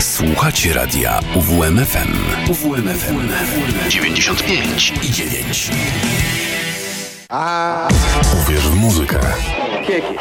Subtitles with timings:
[0.00, 2.12] Słuchacie radia UWMFM.
[2.50, 3.28] UWMFM
[3.88, 5.70] 95 i 9.
[8.42, 9.20] Uwierz w muzykę.
[9.86, 10.14] Kieki.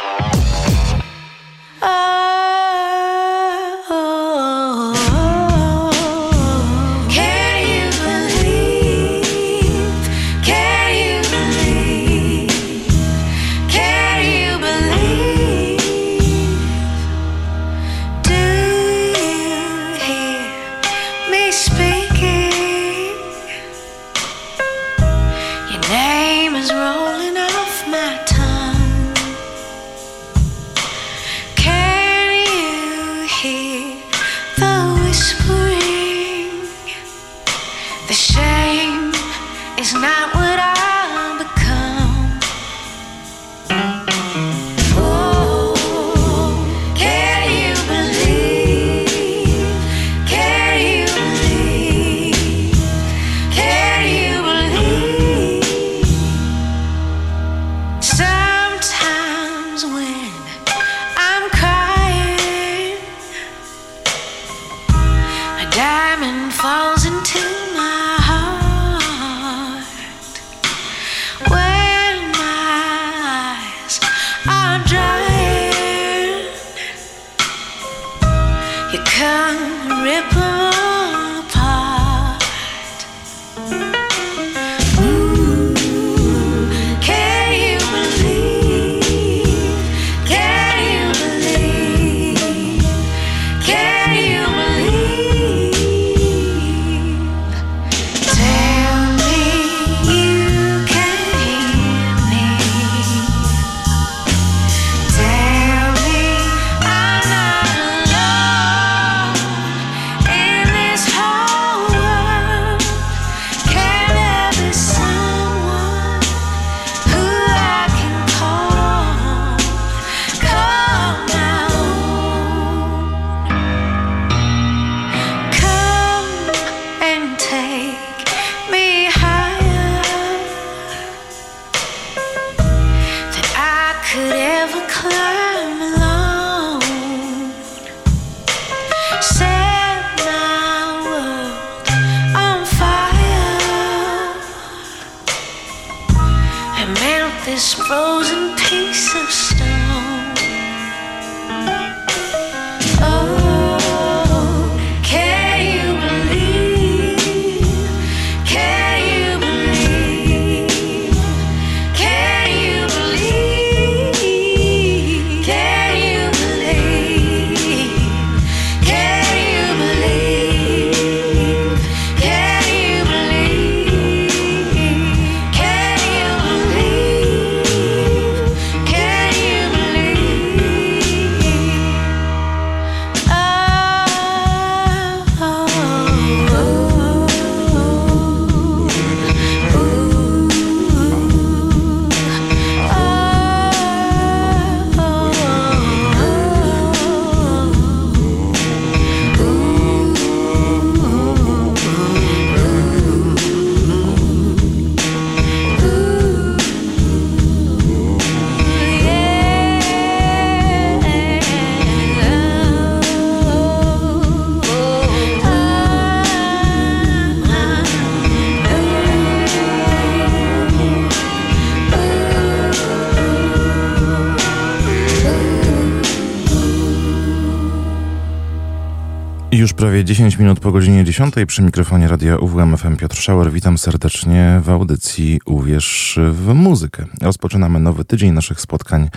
[229.96, 233.52] Prawie 10 minut po godzinie 10 przy mikrofonie radia UWM FM Piotr Szauer.
[233.52, 237.06] Witam serdecznie w audycji Uwierz w muzykę.
[237.22, 239.10] Rozpoczynamy nowy tydzień naszych spotkań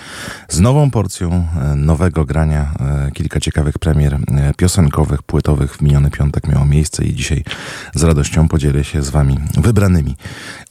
[0.49, 2.75] z nową porcją e, nowego grania.
[2.81, 7.45] E, Kilka ciekawych premier e, piosenkowych, płytowych w miniony piątek miało miejsce i dzisiaj
[7.95, 10.17] z radością podzielę się z wami wybranymi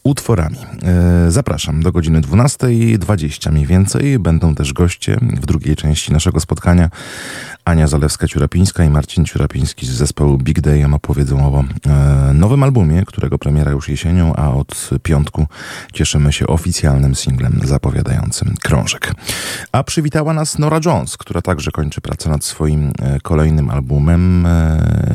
[0.08, 0.58] utworami.
[0.84, 4.20] E, Zapraszam do godziny 12.20 mniej więcej.
[4.20, 6.90] Będą też goście w drugiej części naszego spotkania.
[7.66, 13.38] Ania Zalewska-Ciurapińska i Marcin Ciurapiński z zespołu Big Day opowiedzą o e, nowym albumie, którego
[13.38, 15.48] premiera już jesienią, a od piątku
[15.94, 19.14] cieszymy się oficjalnym singlem zapowiadającym krążek.
[19.72, 24.48] A przywitała nas Nora Jones, która także kończy pracę nad swoim e, kolejnym albumem.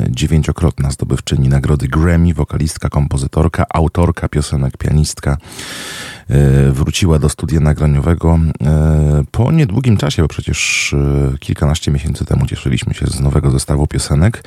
[0.09, 5.37] Dziewięciokrotna zdobywczyni nagrody Grammy, wokalistka, kompozytorka, autorka piosenek, pianistka.
[6.71, 8.39] wróciła do studia nagraniowego
[9.31, 10.95] po niedługim czasie, bo przecież
[11.39, 14.43] kilkanaście miesięcy temu cieszyliśmy się z nowego zestawu piosenek.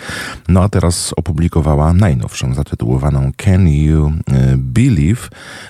[0.49, 4.13] No a teraz opublikowała najnowszą, zatytułowaną Can You
[4.57, 5.29] Believe?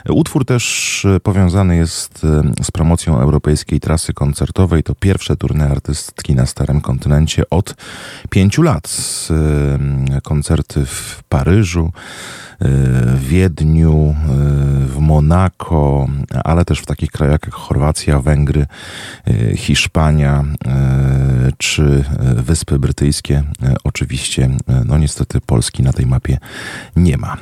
[0.08, 2.26] Utwór też powiązany jest
[2.62, 4.82] z promocją europejskiej trasy koncertowej.
[4.82, 7.74] To pierwsze turné artystki na Starym Kontynencie od
[8.30, 8.98] pięciu lat.
[10.22, 11.92] Koncerty w Paryżu,
[12.60, 14.14] w Wiedniu,
[14.86, 16.08] w Monako,
[16.44, 18.66] ale też w takich krajach jak Chorwacja, Węgry,
[19.56, 20.44] Hiszpania
[21.58, 22.04] czy
[22.36, 23.42] Wyspy Brytyjskie.
[23.84, 24.50] Oczywiście,
[24.84, 26.38] no niestety Polski na tej mapie
[26.96, 27.36] nie ma.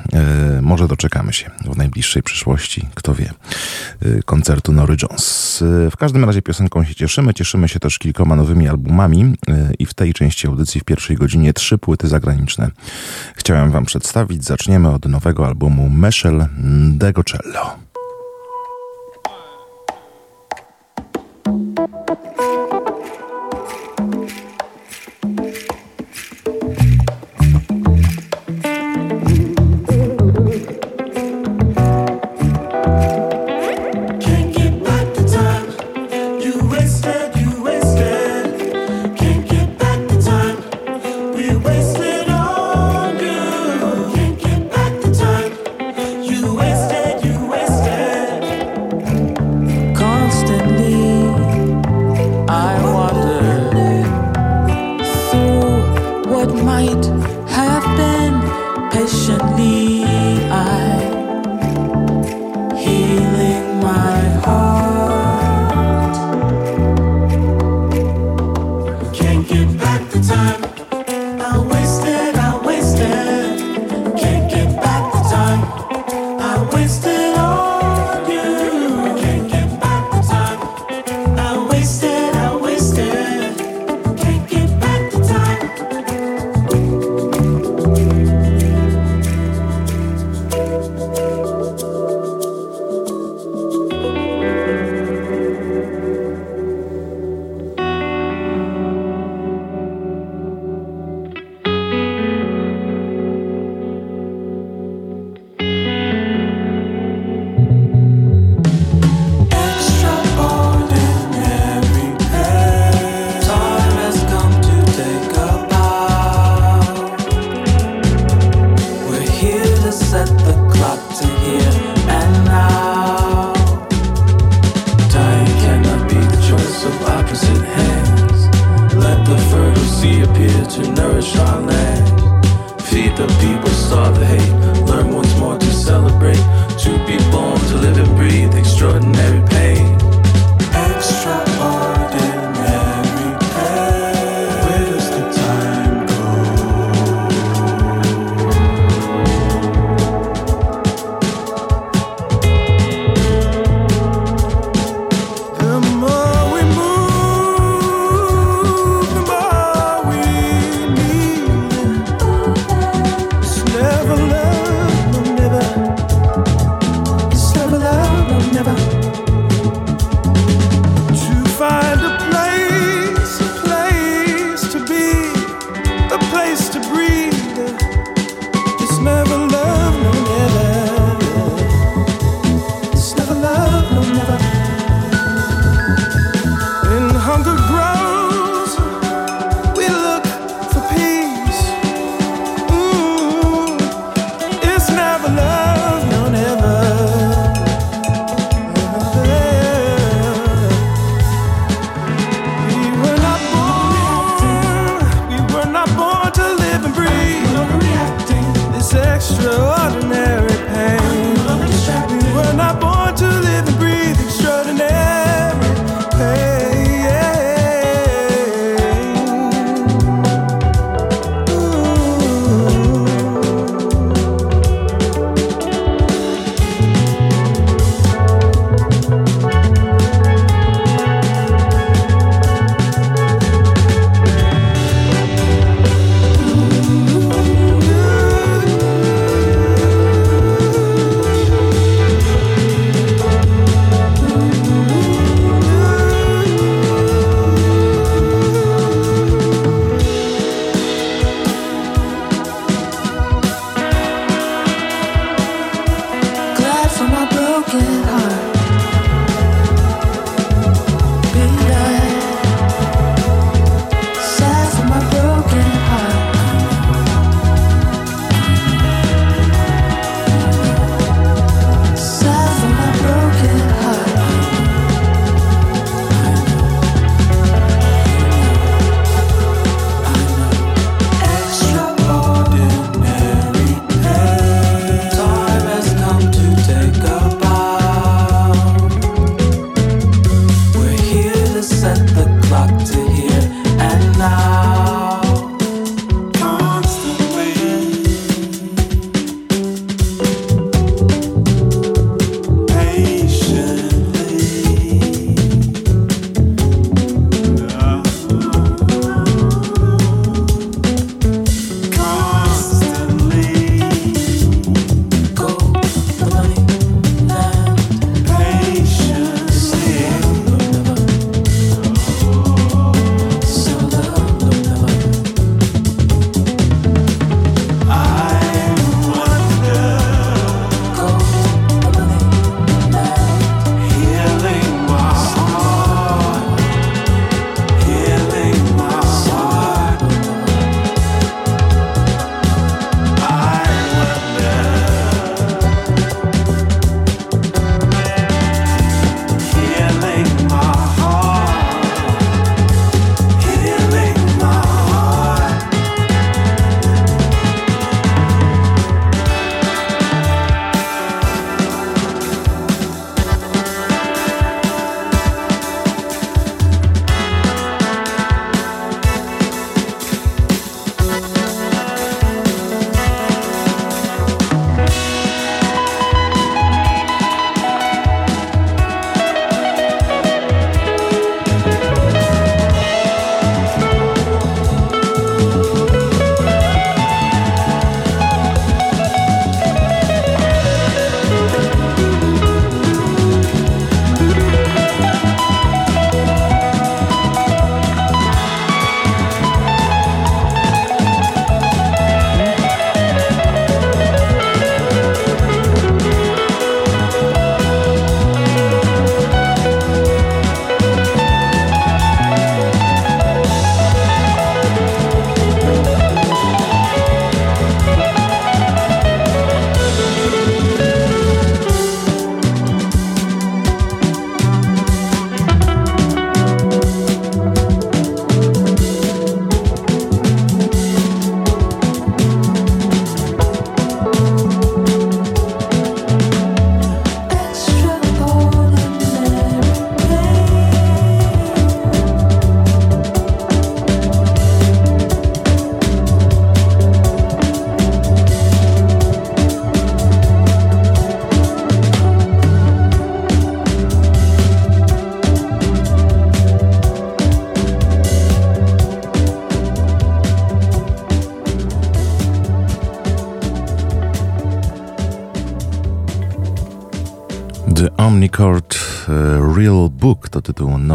[0.62, 3.30] Może doczekamy się w najbliższej przyszłości, kto wie,
[4.24, 5.64] koncertu Nory Jones.
[5.90, 7.34] W każdym razie piosenką się cieszymy.
[7.34, 9.34] Cieszymy się też kilkoma nowymi albumami
[9.78, 12.70] i w tej części audycji w pierwszej godzinie trzy płyty zagraniczne
[13.34, 14.44] chciałem wam przedstawić.
[14.44, 16.46] Zaczniemy od nowego albumu Meshel
[16.98, 17.93] Degocello.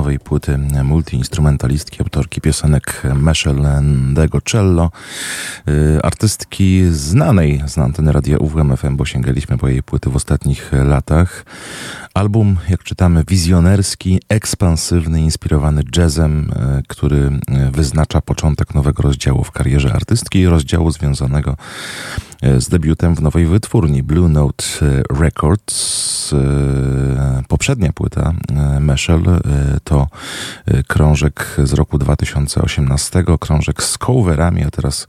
[0.10, 4.92] Nowej płyty multiinstrumentalistki, autorki piosenek Meshelandego Cello,
[5.68, 11.46] e, artystki znanej z anteny radia UWMFM, bo sięgaliśmy po jej płyty w ostatnich latach.
[12.14, 17.32] Album, jak czytamy, wizjonerski, ekspansywny, inspirowany jazzem, e, który
[17.72, 21.58] wyznacza początek nowego rozdziału w karierze artystki, rozdziału związanego
[22.60, 24.66] z debiutem w nowej wytwórni Blue Note
[25.20, 26.19] Records.
[27.48, 28.34] Poprzednia płyta
[28.80, 29.24] Meshel
[29.84, 30.08] to
[30.88, 35.08] krążek z roku 2018, krążek z coverami, a teraz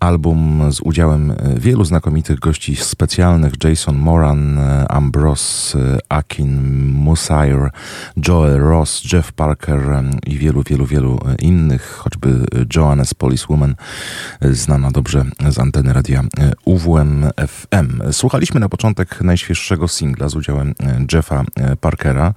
[0.00, 7.70] album z udziałem wielu znakomitych gości specjalnych Jason Moran, Ambrose Akin, Musair,
[8.28, 9.80] Joel Ross, Jeff Parker
[10.26, 13.74] i wielu, wielu, wielu innych, choćby Joannes Policewoman,
[14.40, 16.22] znana dobrze z anteny radia
[16.64, 18.12] UWM FM.
[18.12, 20.74] Słuchaliśmy na początek najświeższego singla z udziałem
[21.12, 21.44] Jeffa
[21.80, 22.34] Parkera.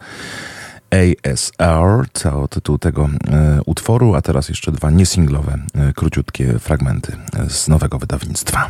[0.91, 7.15] ASR to tytuł tego e, utworu, a teraz jeszcze dwa niesinglowe, e, króciutkie fragmenty
[7.49, 8.69] z nowego wydawnictwa.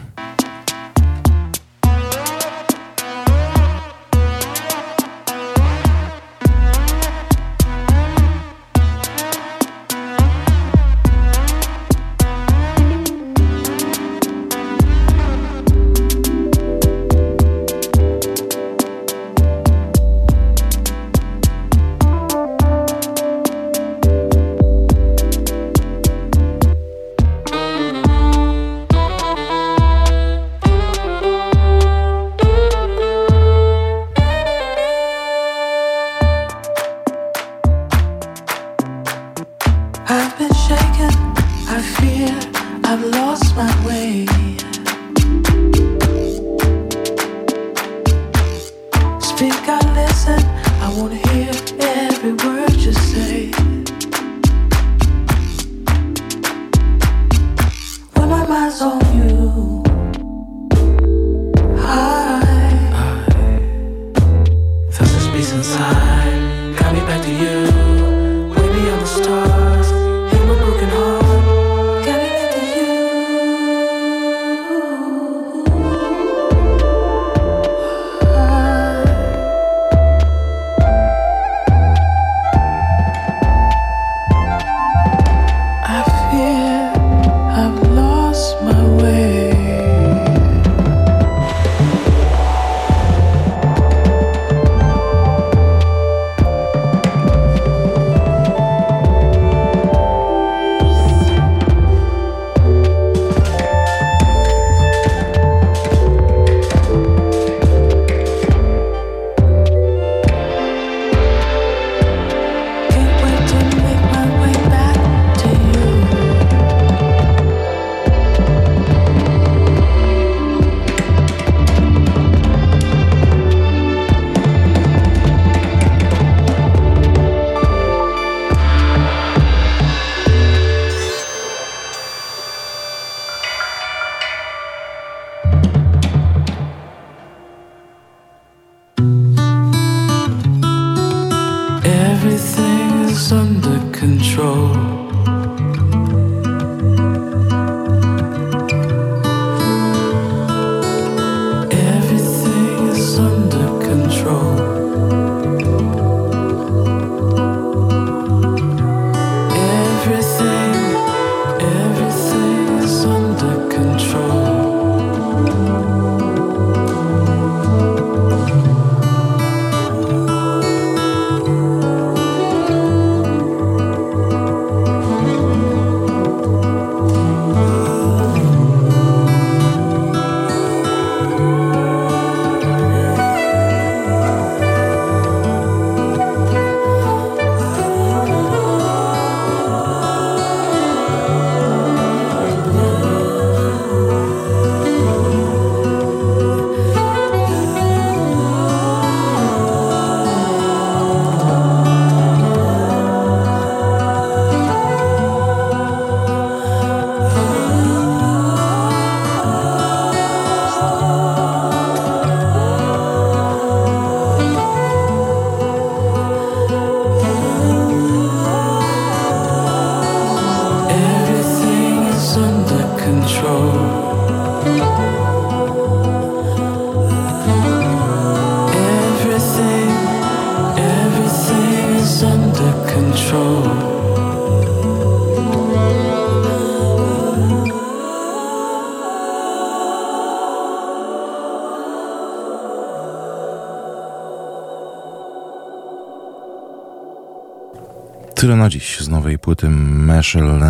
[248.59, 250.63] Na dziś z nowej płyty Meshel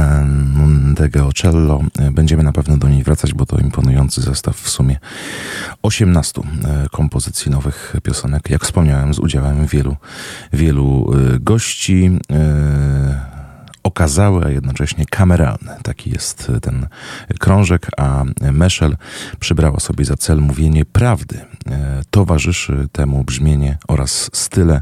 [0.65, 1.81] Ndego Cello.
[2.11, 4.99] Będziemy na pewno do niej wracać, bo to imponujący zestaw w sumie
[5.81, 8.49] 18 e, kompozycji nowych piosenek.
[8.49, 9.95] Jak wspomniałem, z udziałem wielu,
[10.53, 12.19] wielu e, gości.
[12.31, 13.39] E,
[13.83, 15.77] okazały, a jednocześnie kameralne.
[15.83, 16.87] Taki jest ten
[17.39, 18.97] krążek, a Meszel
[19.39, 21.48] przybrała sobie za cel mówienie prawdy.
[22.09, 24.81] E, towarzyszy temu brzmienie oraz style,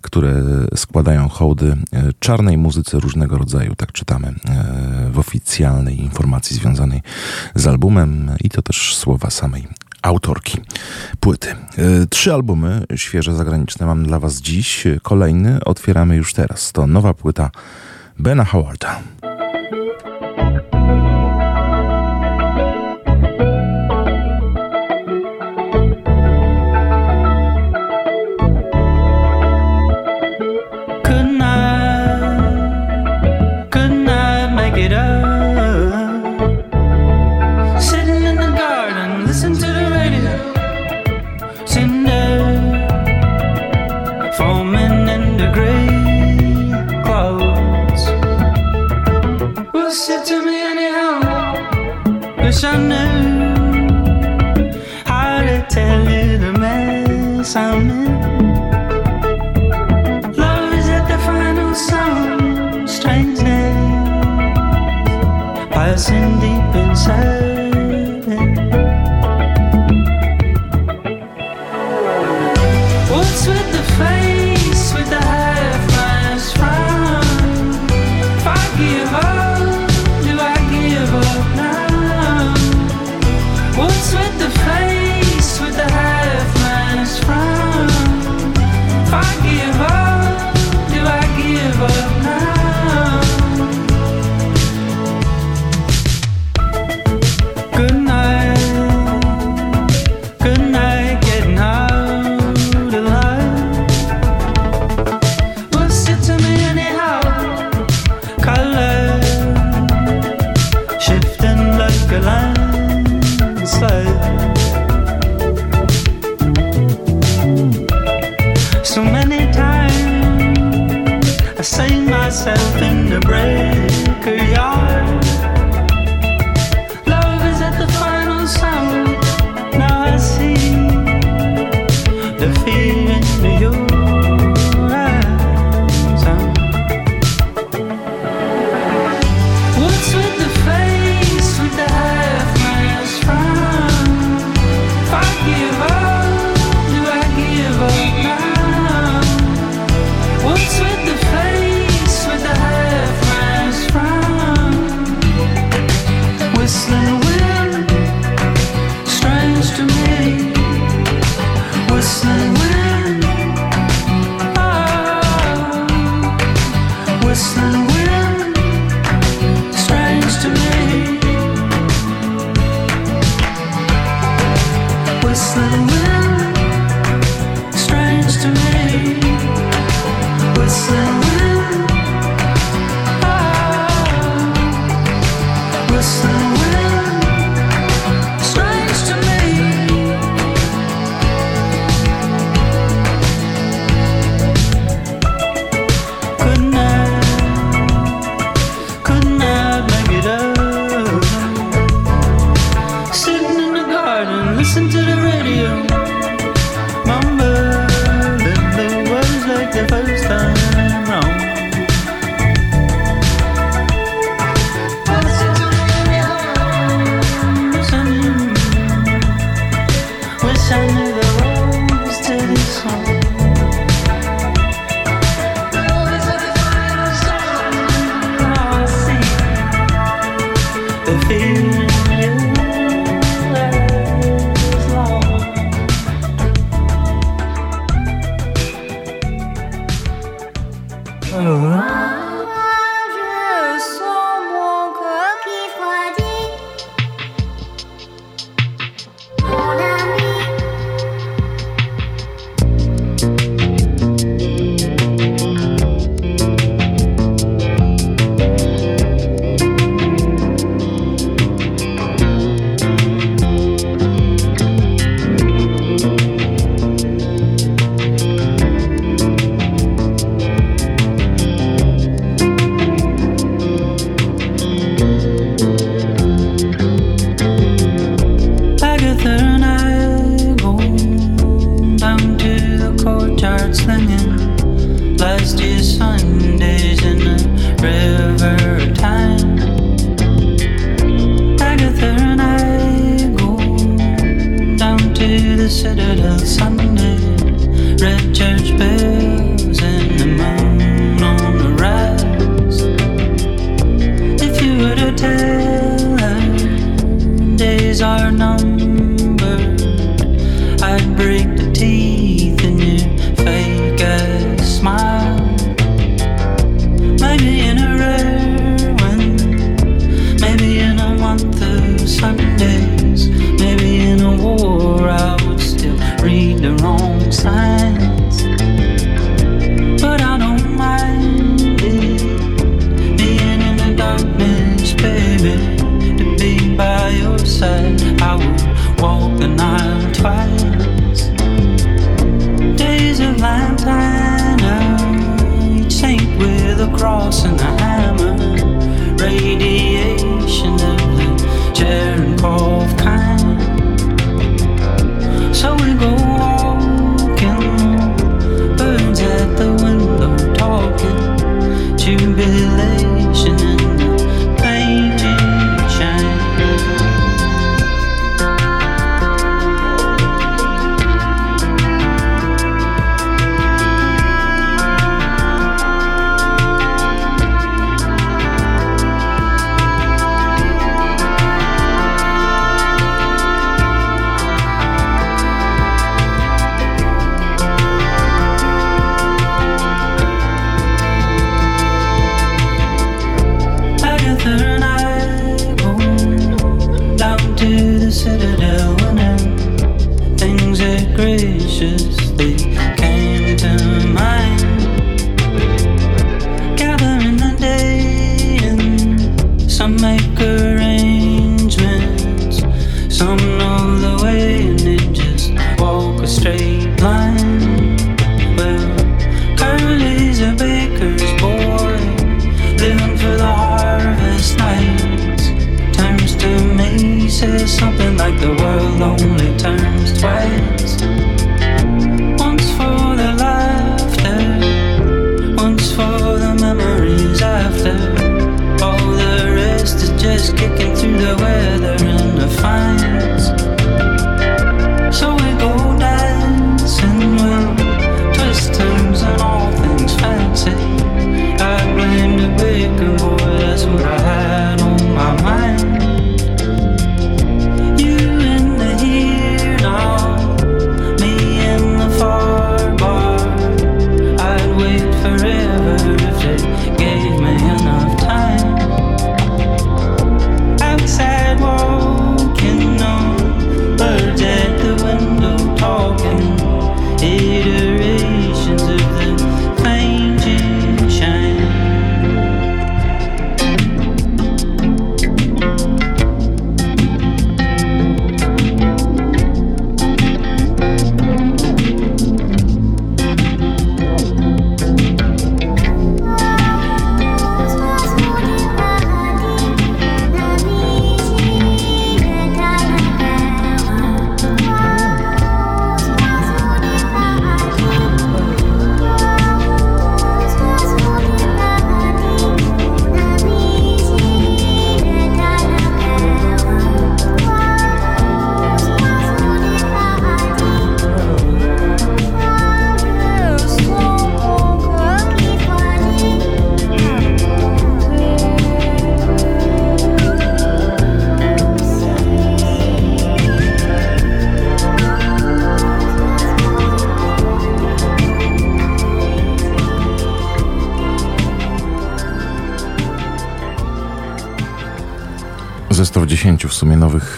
[0.00, 0.42] które
[0.76, 7.02] składają hołdy e, czarnej muzyce różnego rodzaju, tak czytamy e, w oficjalnej informacji związanej
[7.54, 9.68] z albumem i to też słowa samej
[10.02, 10.58] autorki
[11.20, 11.54] płyty.
[12.10, 14.84] Trzy albumy świeże zagraniczne mam dla Was dziś.
[15.02, 16.72] Kolejny otwieramy już teraz.
[16.72, 17.50] To nowa płyta
[18.18, 19.00] Bena Howarda.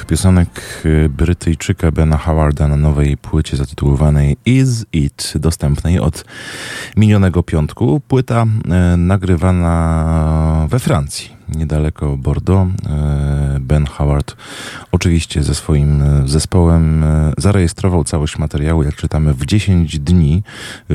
[0.04, 6.24] Nowych piosenek y, Brytyjczyka Bena Howarda na nowej płycie zatytułowanej Is It, dostępnej od
[6.96, 8.00] minionego piątku.
[8.08, 12.70] Płyta y, nagrywana we Francji niedaleko Bordeaux.
[12.86, 14.36] E, ben Howard
[14.92, 20.42] oczywiście ze swoim e, zespołem e, zarejestrował całość materiału, jak czytamy, w 10 dni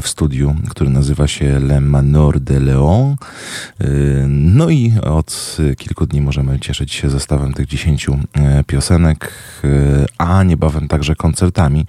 [0.02, 3.16] w studiu, który nazywa się Le Manor de Leon.
[4.28, 8.08] No i od kilku dni możemy cieszyć się zestawem tych 10
[8.68, 9.34] piosenek,
[10.18, 11.86] a niebawem także koncertami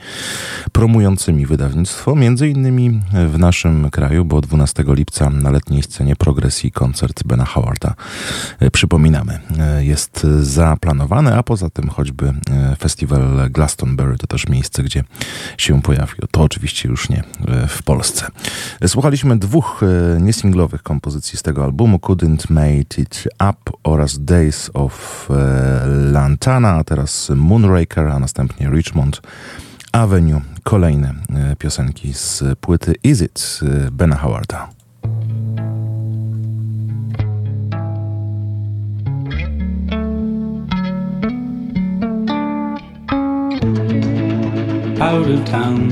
[0.73, 7.25] promującymi wydawnictwo, między innymi w naszym kraju, bo 12 lipca na letniej scenie progresji koncert
[7.25, 7.94] Bena Howarda
[8.73, 9.38] przypominamy,
[9.81, 12.33] jest zaplanowane, a poza tym choćby
[12.79, 15.05] festiwal Glastonbury to też miejsce, gdzie
[15.59, 16.27] się pojawił.
[16.31, 17.23] To oczywiście już nie
[17.68, 18.27] w Polsce.
[18.87, 19.81] Słuchaliśmy dwóch
[20.20, 25.29] niesinglowych kompozycji z tego albumu, Couldn't Made It Up oraz Days of
[26.12, 29.23] Lantana, a teraz Moonraker, a następnie Richmond
[29.92, 30.40] Avenue.
[30.62, 34.68] Kolejne e, piosenki z płyty Is It e, Bena Howarda.
[45.01, 45.89] Out of town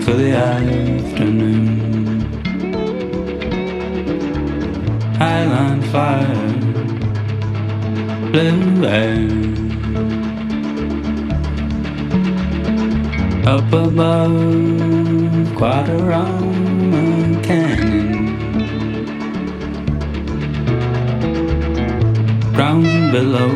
[0.00, 1.80] for the afternoon.
[5.18, 6.52] Highland fire,
[8.32, 9.28] blue air.
[13.46, 18.34] Up above, the canyon.
[22.54, 23.52] Ground below,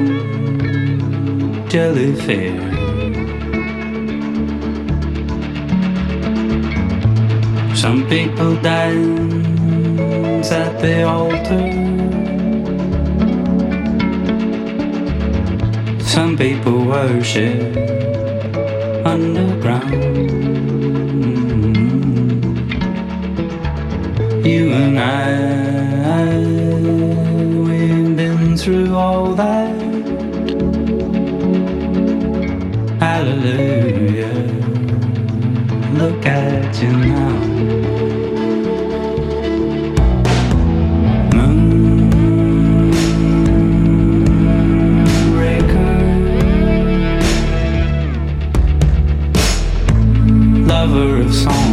[1.71, 2.82] jellyfish.
[7.75, 11.71] Some people dance at the altar.
[16.01, 17.77] Some people worship
[19.05, 19.93] underground.
[24.47, 26.39] You and I,
[27.67, 29.71] we've been through all that.
[33.01, 34.72] Hallelujah
[36.03, 37.53] look at you now.
[50.67, 51.72] lover of song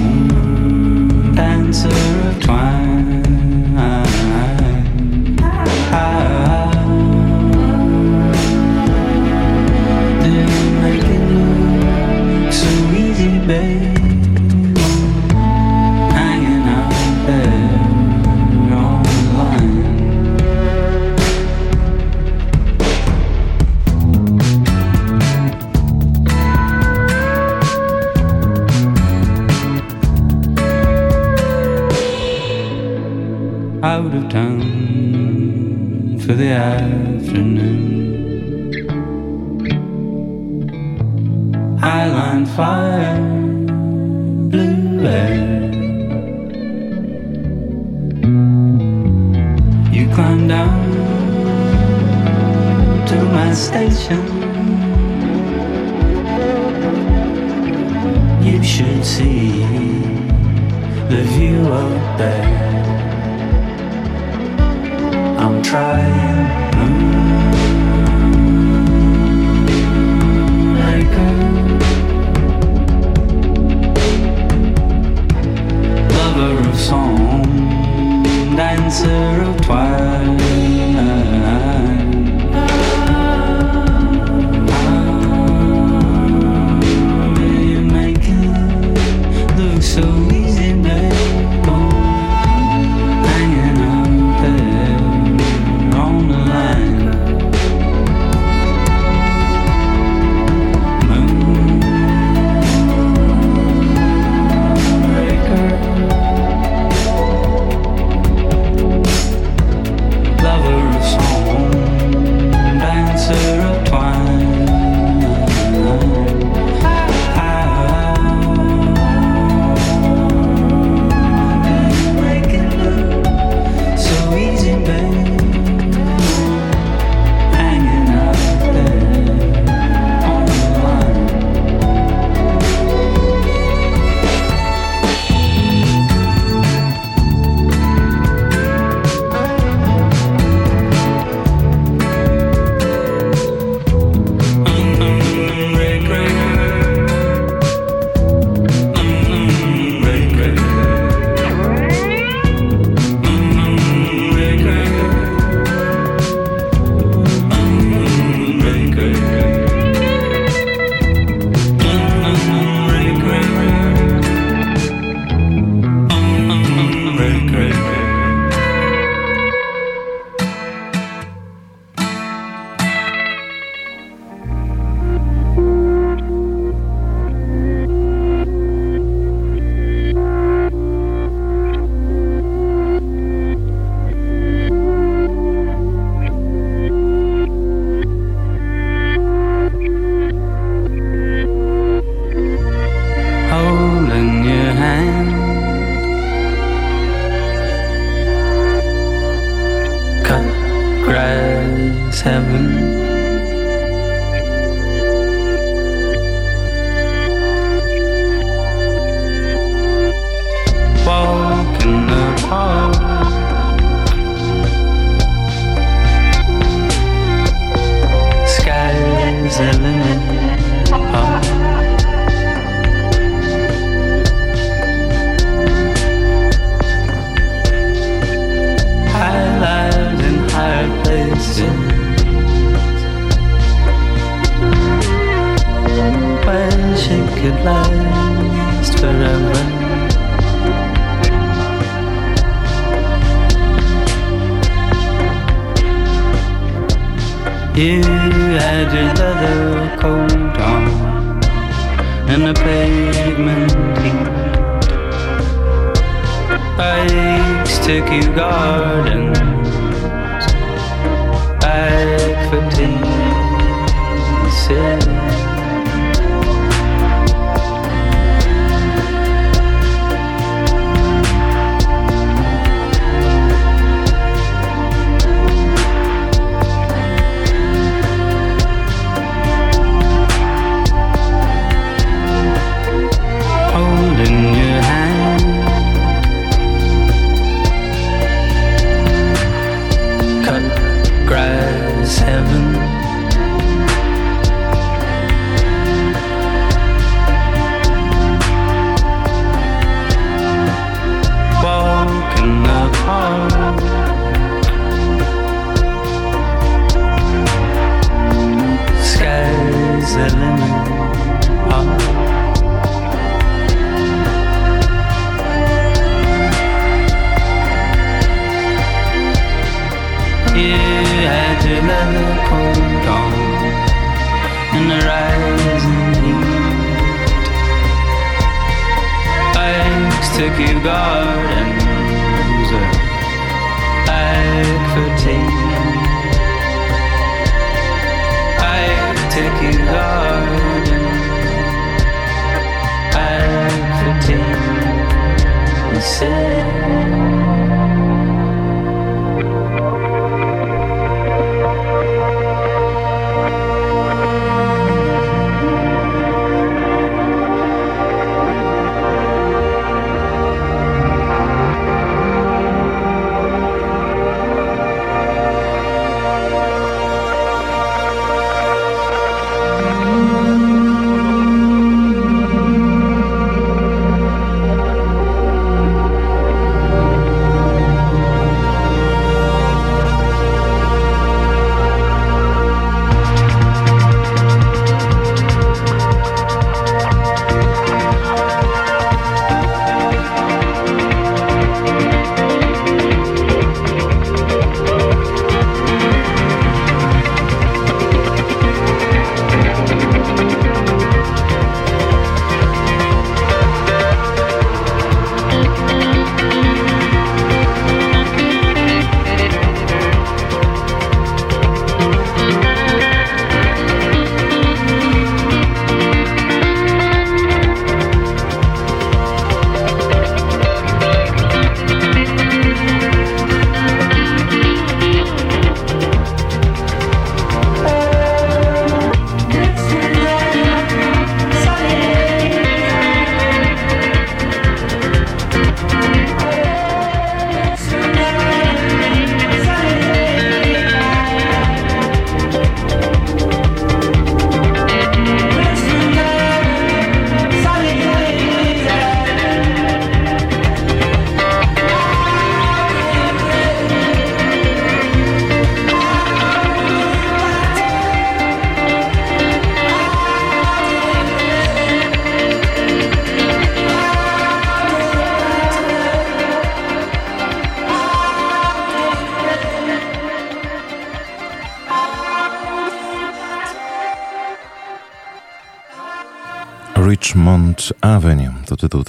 [258.40, 258.89] God.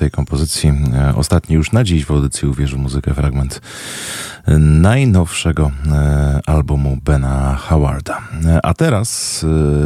[0.00, 0.72] Tej kompozycji.
[0.94, 3.60] E, ostatni już na dziś w audycji uwierzył muzykę fragment
[4.58, 8.20] najnowszego e, albumu Bena Howarda.
[8.46, 9.40] E, a teraz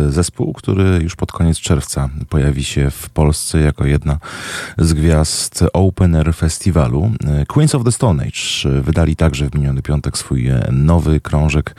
[0.09, 4.19] zespół, który już pod koniec czerwca pojawi się w Polsce jako jedna
[4.79, 7.11] z gwiazd Open Air Festiwalu.
[7.49, 11.77] Queens of the Stone Age wydali także w miniony piątek swój nowy krążek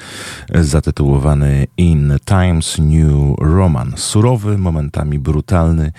[0.56, 3.94] zatytułowany In Times New Roman.
[3.96, 5.92] Surowy, momentami brutalny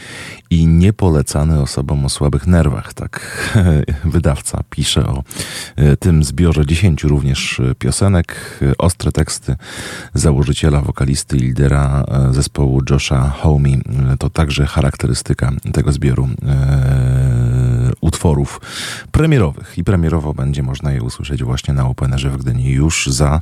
[0.57, 2.95] i niepolecany osobom o słabych nerwach.
[2.95, 3.21] Tak
[4.05, 5.23] wydawca pisze o
[5.77, 8.61] e, tym zbiorze dziesięciu również piosenek.
[8.79, 9.57] Ostre teksty
[10.15, 13.83] założyciela, wokalisty i lidera e, zespołu Josha Homey
[14.19, 18.61] to także charakterystyka tego zbioru e, utworów
[19.13, 19.79] premierowych.
[19.79, 23.41] I premierowo będzie można je usłyszeć właśnie na Openerze w Gdyni już za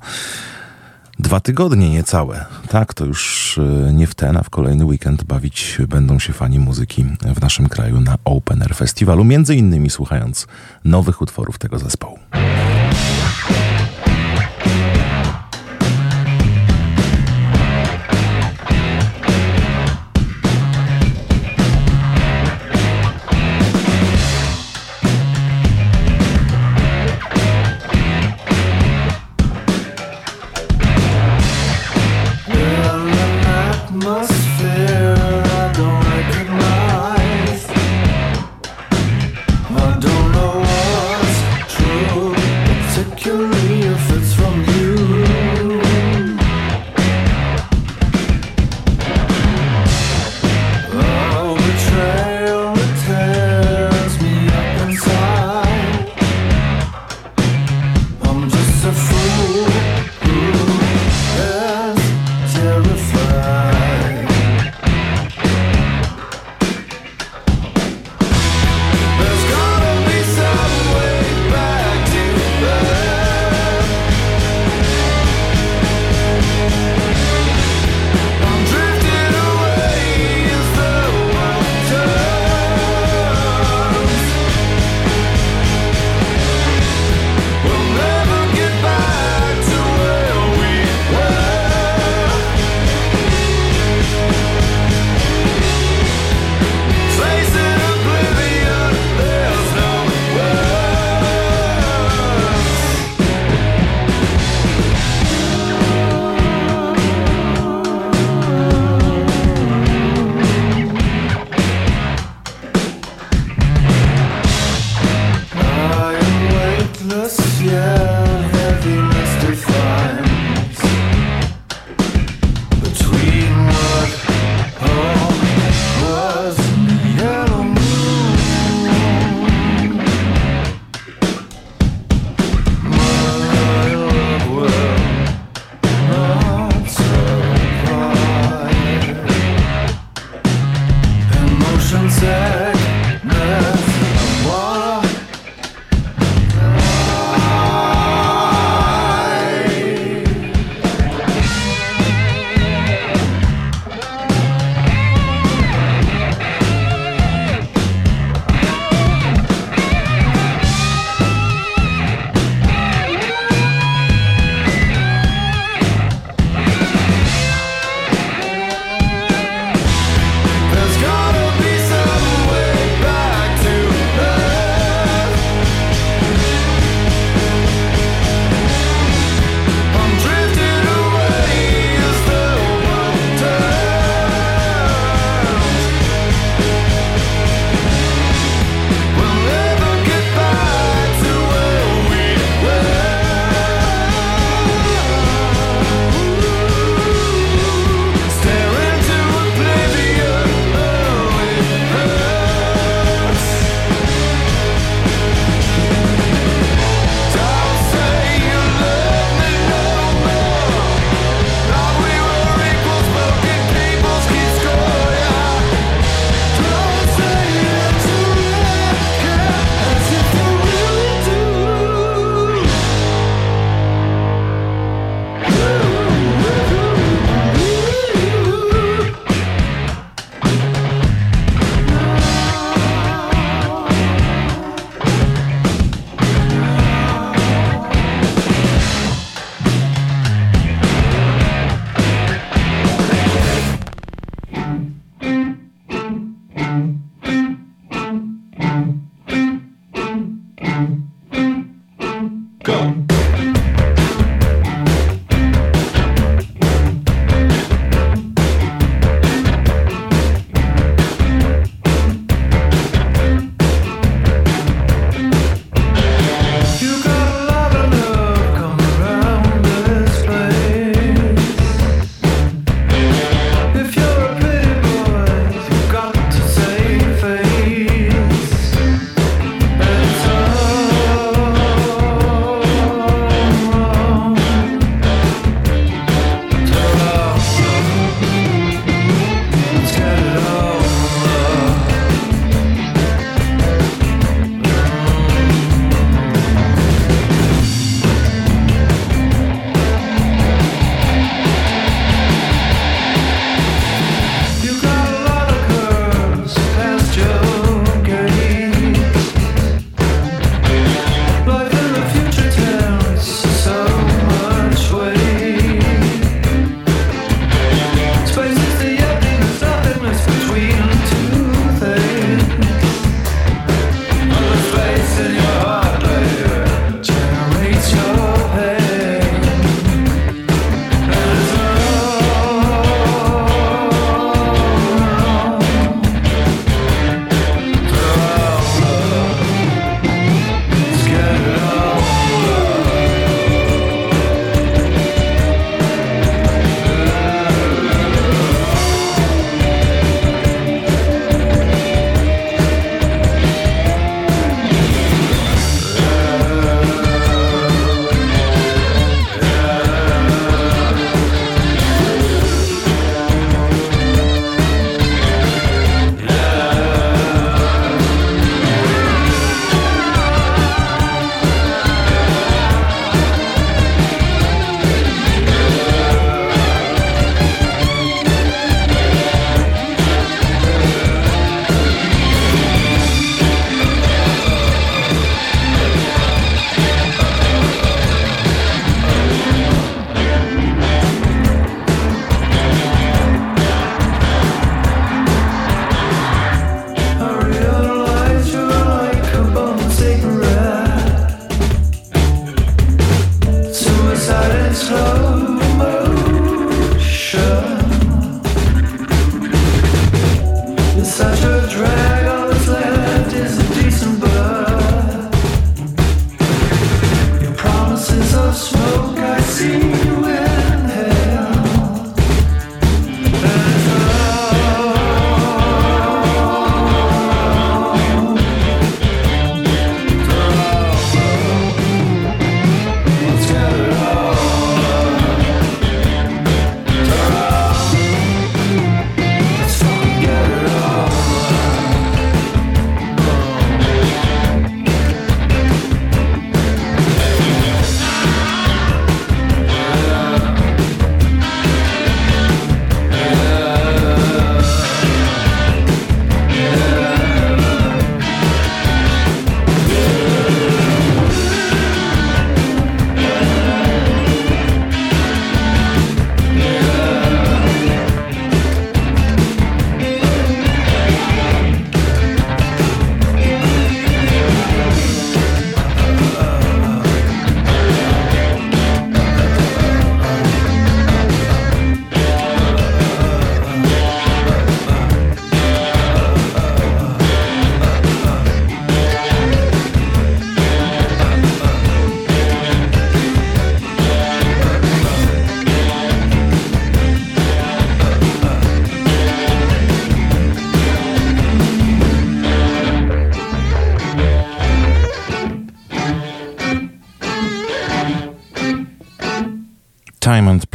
[1.19, 2.45] dwa tygodnie niecałe.
[2.69, 6.59] Tak, to już e, nie w ten, a w kolejny weekend bawić będą się fani
[6.59, 7.05] muzyki
[7.35, 10.47] w naszym kraju na Open Air Festiwalu, między innymi słuchając
[10.85, 12.19] nowych utworów tego zespołu.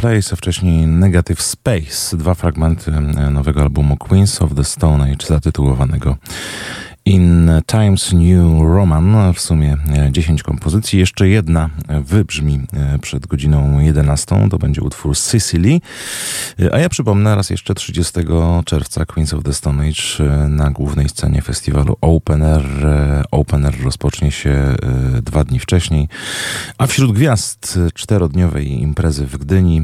[0.00, 5.26] Place, a wcześniej Negative Space, dwa fragmenty e, nowego albumu Queens of the Stone Age
[5.26, 6.16] zatytułowanego
[7.10, 9.76] In Times New Roman, w sumie
[10.10, 10.98] 10 e, kompozycji.
[10.98, 11.70] Jeszcze jedna
[12.04, 14.48] wybrzmi e, przed godziną 11.
[14.50, 15.80] To będzie utwór Sicily.
[16.60, 18.12] E, a ja przypomnę raz jeszcze 30
[18.64, 22.66] czerwca Queens of the Stone Age na głównej scenie festiwalu Open Air.
[23.30, 24.74] Open Air rozpocznie się
[25.22, 26.08] dwa dni wcześniej.
[26.78, 29.82] A wśród gwiazd czterodniowej imprezy w Gdyni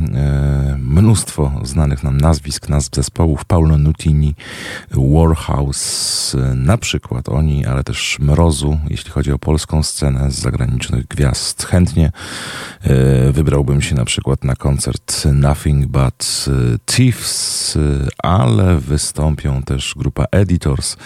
[0.79, 3.45] mnóstwo znanych nam nazwisk, nazw zespołów.
[3.45, 4.35] Paulo Nutini,
[4.91, 11.06] Warhouse na przykład przykład oni, ale też Mrozu, jeśli chodzi o polską scenę z zagranicznych
[11.06, 11.64] gwiazd.
[11.64, 12.12] Chętnie
[12.82, 19.94] e, wybrałbym się na przykład na koncert Nothing But e, Thieves, e, ale wystąpią też
[19.96, 20.96] grupa Editors.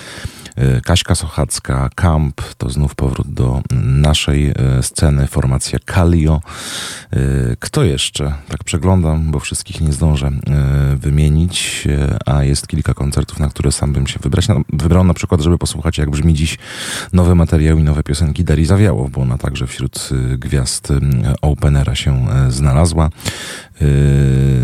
[0.84, 6.40] Kaśka Sochacka, Camp, to znów powrót do naszej sceny, formacja Kalio.
[7.58, 8.34] Kto jeszcze?
[8.48, 10.30] Tak przeglądam, bo wszystkich nie zdążę
[10.96, 11.88] wymienić,
[12.26, 14.46] a jest kilka koncertów, na które sam bym się wybrać.
[14.72, 16.58] Wybrał na przykład, żeby posłuchać jak brzmi dziś
[17.12, 20.88] nowy materiał i nowe piosenki Darii Zawiało, bo ona także wśród gwiazd
[21.42, 23.10] Openera się e, znalazła.
[23.80, 24.60] Yy,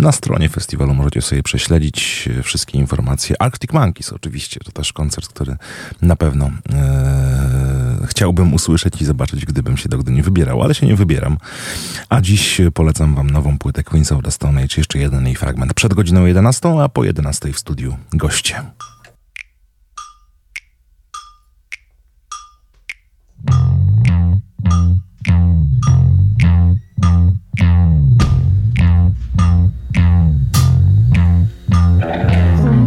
[0.00, 3.42] na stronie festiwalu możecie sobie prześledzić wszystkie informacje.
[3.42, 5.56] Arctic Monkeys oczywiście, to też koncert, który
[6.02, 10.86] na pewno e, chciałbym usłyszeć i zobaczyć, gdybym się tak do Gdyni wybierał, ale się
[10.86, 11.38] nie wybieram.
[12.08, 15.74] A dziś polecam wam nową płytę Queens of the Stone Age, jeszcze jeden jej fragment
[15.74, 18.62] przed godziną 11, a po 11 w studiu goście.
[29.38, 29.70] I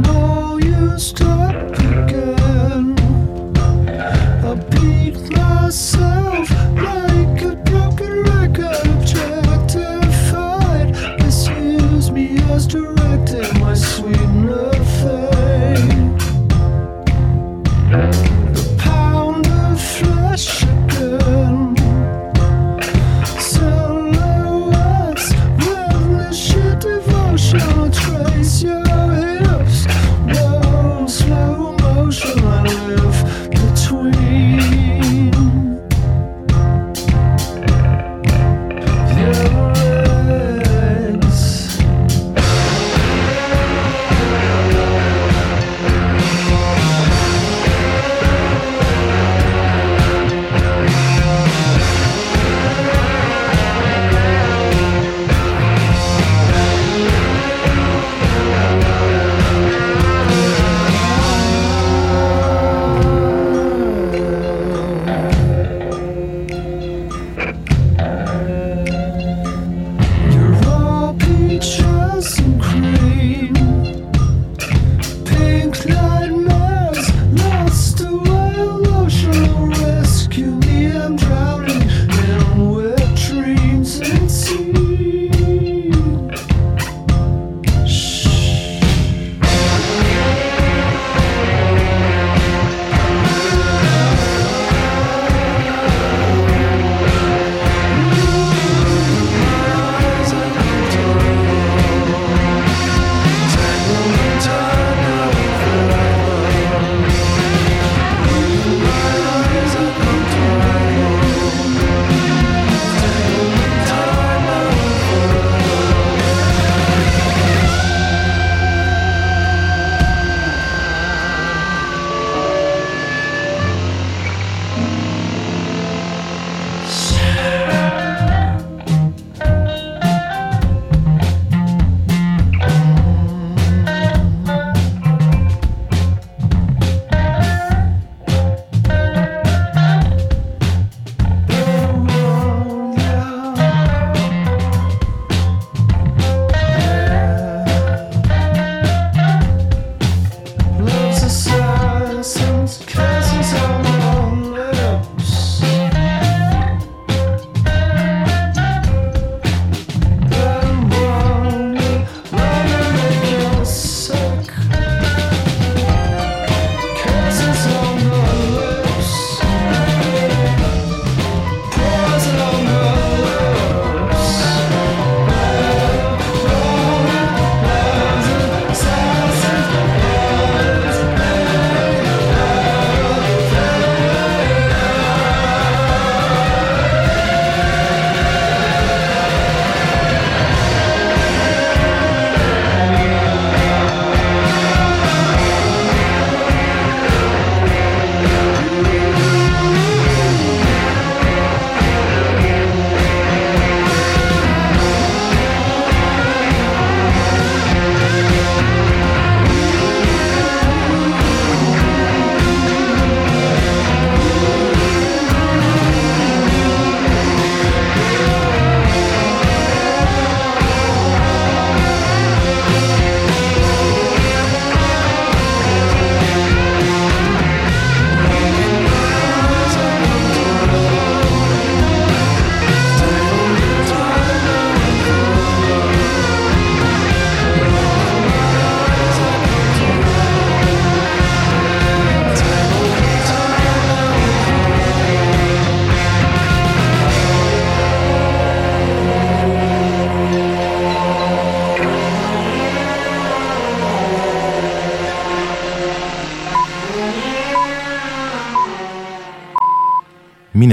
[0.04, 1.41] know you to.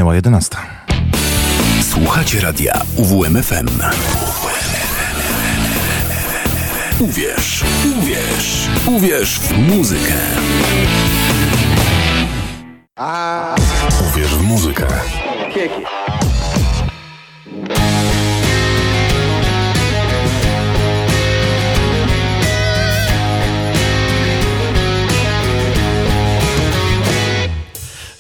[0.09, 0.57] Minęła 11.
[1.83, 3.69] Słuchacie radia UWMFM.
[7.01, 7.65] Uwierz,
[7.99, 10.15] uwierz, uwierz w muzykę.
[14.11, 14.87] Uwierz w muzykę.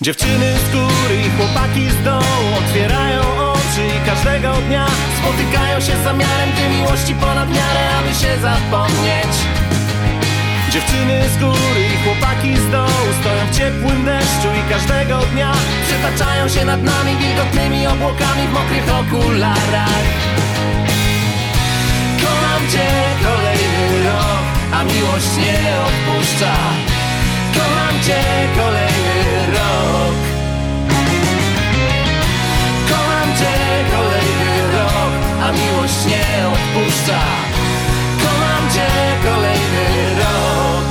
[0.08, 3.20] Dziewczyny z góry i chłopaki z dołu otwierają
[3.52, 4.86] oczy i każdego dnia
[5.18, 9.34] spotykają się z zamiarem tej miłości ponad miarę, aby się zapomnieć.
[10.72, 15.52] Dziewczyny z góry i chłopaki z dołu stoją w ciepłym deszczu i każdego dnia
[15.86, 20.06] przetaczają się nad nami wilgotnymi obłokami w mokrych okularach.
[22.22, 22.88] Kocham cię
[23.26, 26.54] kolejny rok, a miłość nie odpuszcza.
[27.54, 28.20] Kocham cię
[28.56, 29.87] kolejny rok.
[36.68, 37.20] Odpuszcza.
[38.18, 38.88] Kocham cię
[39.22, 40.84] kolejny rok.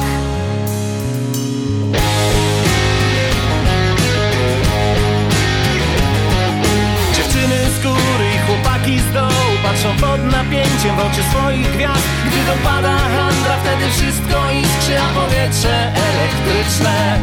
[7.15, 9.31] Dziewczyny z góry i chłopaki z dołu
[9.63, 15.93] Patrzą pod napięciem w oczy swoich gwiazd Gdy dopada handra, wtedy wszystko iskrzy A powietrze
[15.93, 17.19] elektryczne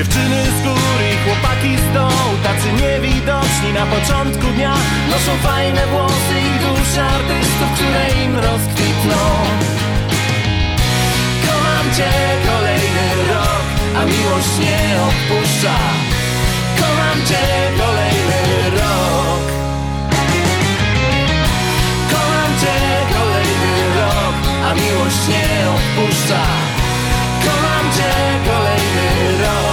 [0.00, 4.74] Dziewczyny z góry i chłopaki z dołu Tacy niewidoczni na początku dnia.
[5.10, 9.20] Noszą fajne włosy i dusze artystów Które im rozkwitną.
[11.46, 12.10] Kocham cię
[12.48, 13.66] kolejny rok
[13.98, 15.76] A miłość nie odpuszcza.
[16.80, 17.44] Kocham cię
[17.82, 18.42] kolejny
[18.76, 19.44] rok.
[22.12, 22.76] Kocham cię
[23.16, 24.36] kolejny rok
[24.66, 26.42] A miłość nie odpuszcza.
[27.44, 28.12] Kocham cię
[28.50, 29.69] kolejny rok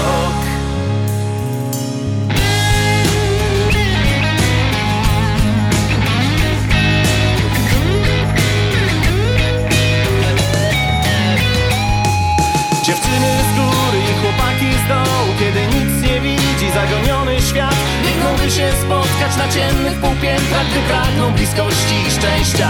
[18.47, 22.69] By się spotkać na ciemnych półpiętrach Gdy pragną bliskości i szczęścia.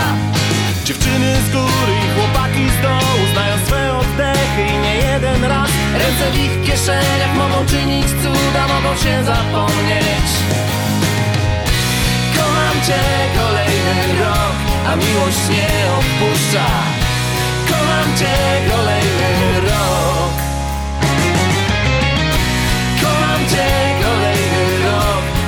[0.86, 6.32] Dziewczyny z góry i chłopaki z dołu Znają swe oddechy i nie jeden raz Ręce
[6.32, 10.28] w ich kieszeniach mogą czynić cuda Mogą się zapomnieć.
[12.38, 13.02] Kocham cię
[13.40, 14.56] kolejny rok
[14.88, 15.70] A miłość nie
[16.00, 16.68] odpuszcza.
[17.70, 18.36] Kocham cię
[18.72, 20.34] kolejny rok.
[23.02, 23.87] Kocham cię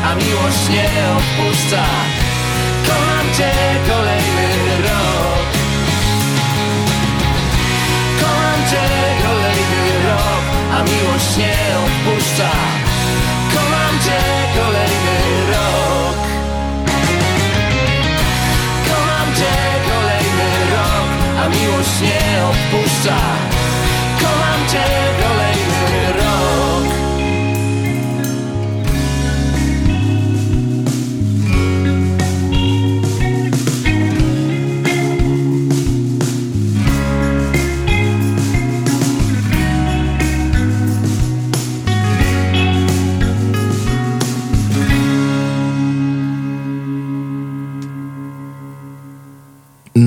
[0.03, 1.83] A miłość nie odpuszcza.
[2.87, 3.51] Kocham cię
[3.89, 4.47] kolejny
[4.87, 5.47] rok.
[8.21, 8.85] Kocham cię
[9.23, 10.43] kolejny rok
[10.75, 12.51] A miłość nie odpuszcza.
[13.53, 14.19] Kocham cię
[14.59, 15.17] kolejny
[15.51, 16.17] rok.
[18.89, 19.55] Kocham cię
[19.91, 21.09] kolejny rok
[21.43, 23.17] A miłość nie odpuszcza.
[24.21, 24.85] Kocham cię
[25.23, 25.48] kolejny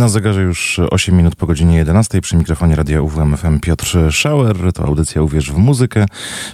[0.03, 4.73] Na zegarze już 8 minut po godzinie 11 przy mikrofonie Radia UWMFM Piotr Schauer.
[4.73, 6.07] To audycja Uwierz w muzykę,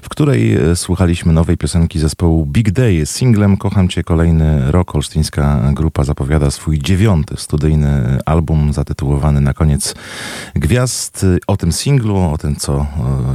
[0.02, 3.06] w której e, słuchaliśmy nowej piosenki zespołu Big Day.
[3.06, 4.94] Singlem Kocham Cię kolejny rok.
[4.94, 9.94] Olsztyńska grupa zapowiada swój dziewiąty studyjny album zatytułowany na koniec
[10.54, 11.26] Gwiazd.
[11.46, 12.86] O tym singlu, o tym co e,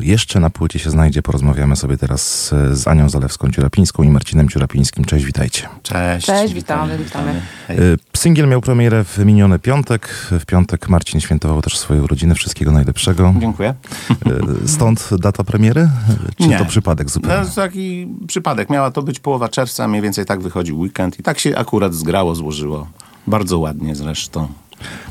[0.01, 5.05] jeszcze na płycie się znajdzie porozmawiamy sobie teraz e, z Anią Zalewską-Ciurapińską i Marcinem Ciurapińskim.
[5.05, 5.68] Cześć, witajcie.
[5.84, 6.28] Cześć.
[6.28, 7.41] Cześć, witamy, witamy.
[7.70, 7.76] E,
[8.18, 10.02] Singiel miał premierę w miniony piątek.
[10.31, 12.35] W piątek Marcin świętował też swoje urodziny.
[12.35, 13.33] Wszystkiego najlepszego.
[13.39, 13.73] Dziękuję.
[14.65, 15.89] E, Stąd data premiery?
[16.37, 16.57] Czy Nie.
[16.59, 17.37] to przypadek zupełnie?
[17.37, 18.69] No, taki przypadek.
[18.69, 22.35] Miała to być połowa czerwca, mniej więcej tak wychodził weekend i tak się akurat zgrało,
[22.35, 22.87] złożyło.
[23.27, 24.47] Bardzo ładnie zresztą.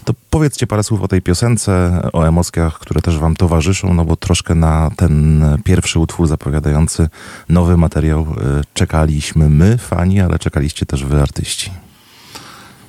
[0.05, 4.17] To powiedzcie parę słów o tej piosence, o emocjach, które też wam towarzyszą, no bo
[4.17, 7.09] troszkę na ten pierwszy utwór zapowiadający
[7.49, 8.25] nowy materiał e,
[8.75, 11.71] czekaliśmy my, fani, ale czekaliście też wy, artyści.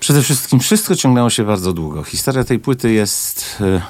[0.03, 2.03] Przede wszystkim wszystko ciągnęło się bardzo długo.
[2.03, 3.81] Historia tej płyty jest e,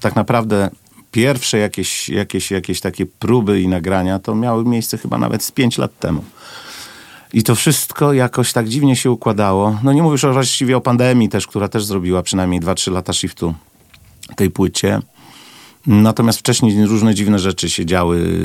[0.00, 0.70] tak naprawdę
[1.12, 5.78] pierwsze jakieś, jakieś, jakieś takie próby i nagrania to miały miejsce chyba nawet z 5
[5.78, 6.24] lat temu.
[7.32, 9.78] I to wszystko jakoś tak dziwnie się układało.
[9.82, 13.54] No nie mówię już właściwie o pandemii też, która też zrobiła przynajmniej 2-3 lata shiftu
[14.36, 15.00] tej płycie.
[15.86, 18.38] Natomiast wcześniej różne dziwne rzeczy się działy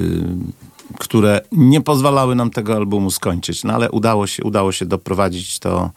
[0.99, 3.63] które nie pozwalały nam tego albumu skończyć.
[3.63, 5.91] No ale udało się, udało się doprowadzić to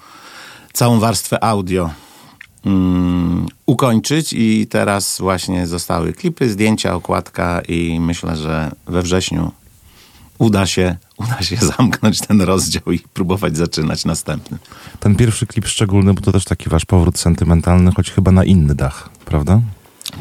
[0.72, 1.90] całą warstwę audio
[2.64, 9.52] mm, ukończyć i teraz właśnie zostały klipy, zdjęcia, okładka i myślę, że we wrześniu
[10.38, 14.58] uda się, uda się zamknąć ten rozdział i próbować zaczynać następny.
[15.00, 18.74] Ten pierwszy klip szczególny, bo to też taki wasz powrót sentymentalny, choć chyba na inny
[18.74, 19.60] dach, prawda?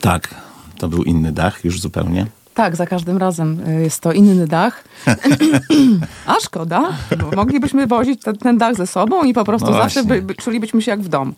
[0.01, 0.35] Tak,
[0.77, 2.27] to był inny dach już zupełnie.
[2.60, 4.84] Tak, za każdym razem y, jest to inny dach.
[6.26, 6.84] A szkoda,
[7.20, 10.36] bo moglibyśmy wozić ten, ten dach ze sobą i po prostu No zawsze by, by,
[10.36, 11.34] czulibyśmy się jak w domu.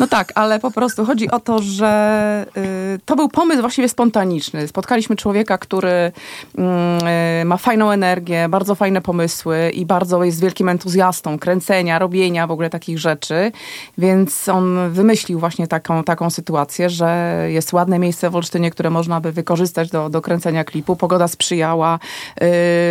[0.00, 4.68] No tak, ale po prostu chodzi o to, że y, to był pomysł właściwie spontaniczny.
[4.68, 6.12] Spotkaliśmy człowieka, który
[6.58, 7.06] mm,
[7.42, 12.50] y, ma fajną energię, bardzo fajne pomysły i bardzo jest wielkim entuzjastą kręcenia, robienia w
[12.50, 13.52] ogóle takich rzeczy,
[13.98, 19.20] więc on wymyślił właśnie taką, taką sytuację, że jest ładne miejsce w Olsztynie, które można
[19.20, 20.96] by wykorzystać do, do kręcenia klipu.
[20.96, 21.98] Pogoda sprzyjała.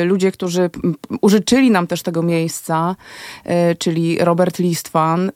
[0.01, 0.69] Y, ludzie, którzy
[1.21, 2.95] użyczyli nam też tego miejsca,
[3.45, 5.31] y, czyli Robert Listwan y,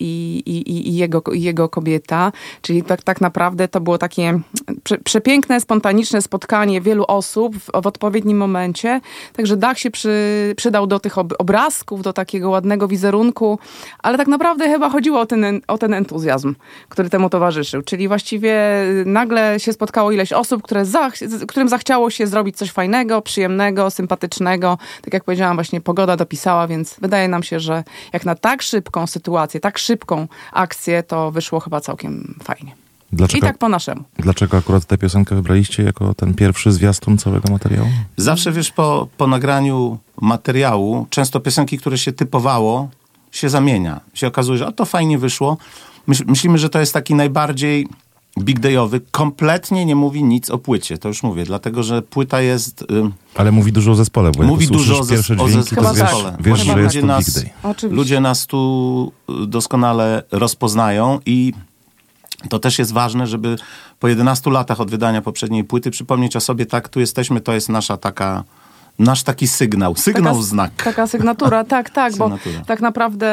[0.00, 2.32] i, i, i- jego, jego kobieta.
[2.62, 4.40] Czyli tak, tak naprawdę to było takie
[4.84, 9.00] prze, przepiękne, spontaniczne spotkanie wielu osób w, w odpowiednim momencie.
[9.36, 13.58] Także dach się przy, przydał do tych ob, obrazków, do takiego ładnego wizerunku,
[13.98, 16.54] ale tak naprawdę chyba chodziło o ten, en- o ten entuzjazm,
[16.88, 17.82] który temu towarzyszył.
[17.82, 18.54] Czyli właściwie
[19.06, 23.90] nagle się spotkało ileś osób, które zach, z- którym zachciało się zrobić coś fajnego, przyjemnego,
[23.90, 24.78] sympatycznego.
[25.02, 29.06] Tak jak powiedziałam, właśnie pogoda dopisała, więc wydaje nam się, że jak na tak szybką
[29.06, 32.74] sytuację, tak szybką akcję, to wyszło chyba całkiem fajnie.
[33.12, 34.04] I Dlaczego, tak po naszemu.
[34.16, 37.88] dlaczego akurat tę piosenkę wybraliście jako ten pierwszy zwiastun całego materiału?
[38.16, 42.88] Zawsze wiesz, po, po nagraniu materiału, często piosenki, które się typowało,
[43.32, 44.00] się zamienia.
[44.14, 45.56] Się okazuje, że o, to fajnie wyszło.
[46.06, 47.88] Myśl, myślimy, że to jest taki najbardziej
[48.40, 49.00] big dayowy.
[49.10, 52.82] Kompletnie nie mówi nic o płycie, to już mówię, dlatego że płyta jest...
[52.82, 52.86] Y,
[53.34, 55.94] Ale mówi dużo o zespole, bo Mówi dużo o zes- pierwsze o dźwięki, Chyba to
[55.94, 56.36] wiesz, zespole.
[56.40, 57.50] wiesz że jest ludzie to nas- Big Day.
[57.62, 57.96] Oczywiście.
[57.96, 59.12] Ludzie nas tu
[59.42, 61.52] y, doskonale rozpoznają i
[62.48, 63.56] to też jest ważne, żeby
[64.00, 67.68] po 11 latach od wydania poprzedniej płyty przypomnieć o sobie, tak, tu jesteśmy, to jest
[67.68, 68.44] nasza taka,
[68.98, 70.70] nasz taki sygnał, sygnał Taka- znak.
[70.84, 72.64] Taka sygnatura, tak, tak, bo Sygnatura.
[72.66, 73.28] tak naprawdę,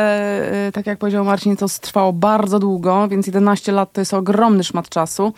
[0.68, 4.64] y, tak jak powiedział Marcin, to trwało bardzo długo, więc 11 lat to jest ogromny
[4.64, 5.34] szmat czasu,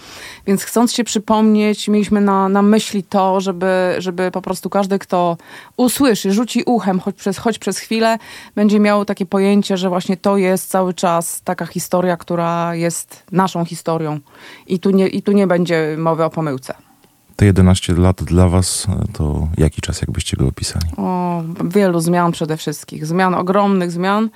[0.48, 5.38] więc chcąc się przypomnieć, mieliśmy na, na myśli to, żeby, żeby po prostu każdy, kto
[5.78, 8.18] usłyszy, rzuci uchem, choć przez, choć przez chwilę,
[8.56, 13.66] będzie miał takie pojęcie, że właśnie to jest cały czas taka historia, która jest naszą
[13.66, 14.20] historią
[14.68, 16.91] i tu nie, i tu nie będzie mowy o pomyłce.
[17.36, 20.86] Te 11 lat dla was e, to jaki czas, jakbyście go opisali?
[20.98, 23.06] O, wielu zmian przede wszystkim.
[23.06, 24.30] Zmian, ogromnych zmian,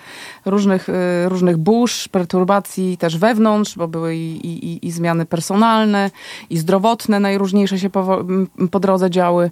[0.46, 0.93] różnych, y,
[1.30, 6.12] różnych burz, perturbacji też wewnątrz, bo były i, i, i- zmiany personalne,
[6.50, 8.26] i zdrowotne, najróżniejsze się po,
[8.72, 9.52] po drodze działy.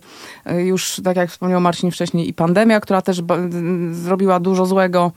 [0.52, 3.22] Y, Już, tak jak wspomniał Marcin wcześniej, i pandemia, która też
[3.92, 5.12] zrobiła dużo złego.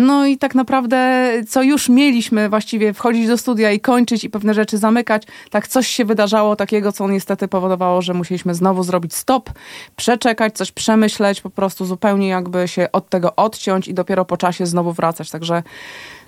[0.00, 4.54] No i tak naprawdę, co już mieliśmy właściwie wchodzić do studia i kończyć i pewne
[4.54, 9.50] rzeczy zamykać, tak coś się wydarzało takiego, co niestety powodowało, że musieliśmy znowu zrobić stop,
[9.96, 14.66] przeczekać, coś przemyśleć, po prostu zupełnie jakby się od tego odciąć i dopiero po czasie
[14.66, 15.30] znowu wracać.
[15.30, 15.62] Także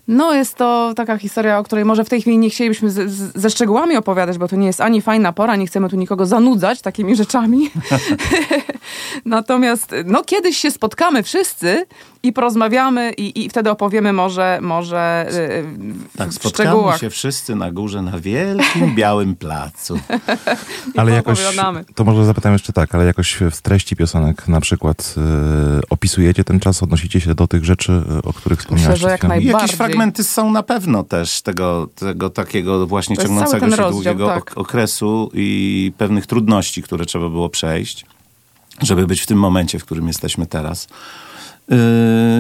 [0.09, 3.33] no jest to taka historia, o której może w tej chwili nie chcielibyśmy z, z,
[3.37, 6.81] ze szczegółami opowiadać, bo to nie jest ani fajna pora, nie chcemy tu nikogo zanudzać
[6.81, 7.71] takimi rzeczami.
[9.25, 11.87] Natomiast no kiedyś się spotkamy wszyscy
[12.23, 15.65] i porozmawiamy i, i wtedy opowiemy może, może yy,
[16.17, 17.01] Tak, w spotkamy szczegółach.
[17.01, 19.99] się wszyscy na górze na wielkim białym placu.
[20.97, 21.41] Ale jakoś,
[21.95, 26.61] to może zapytam jeszcze tak, ale jakoś w treści piosenek na przykład e, opisujecie ten
[26.61, 29.21] czas, odnosicie się do tych rzeczy, o których wspomniałeś że przed jak
[29.77, 29.90] chwilą?
[29.91, 34.51] Fragmenty są na pewno też tego, tego takiego właśnie ciągnącego się rozdział, długiego tak.
[34.51, 38.07] ok- okresu i pewnych trudności, które trzeba było przejść,
[38.83, 40.89] żeby być w tym momencie, w którym jesteśmy teraz.
[41.69, 41.77] Yy,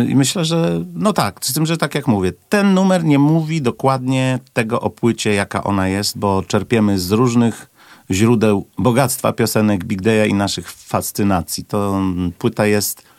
[0.09, 3.62] I myślę, że no tak, z tym, że tak jak mówię, ten numer nie mówi
[3.62, 7.70] dokładnie tego o płycie, jaka ona jest, bo czerpiemy z różnych
[8.11, 11.64] źródeł bogactwa piosenek Big Day'a i naszych fascynacji.
[11.64, 13.09] To mm, płyta jest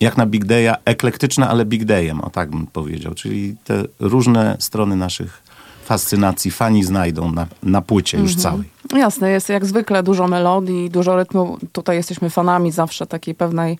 [0.00, 3.14] jak na Big Day'a, eklektyczna, ale Big Day'em, o tak bym powiedział.
[3.14, 5.42] Czyli te różne strony naszych
[5.84, 8.73] fascynacji fani znajdą na, na płycie już całej.
[8.94, 11.58] Jasne, jest jak zwykle dużo melodii, dużo rytmu.
[11.72, 13.78] Tutaj jesteśmy fanami zawsze takiej pewnej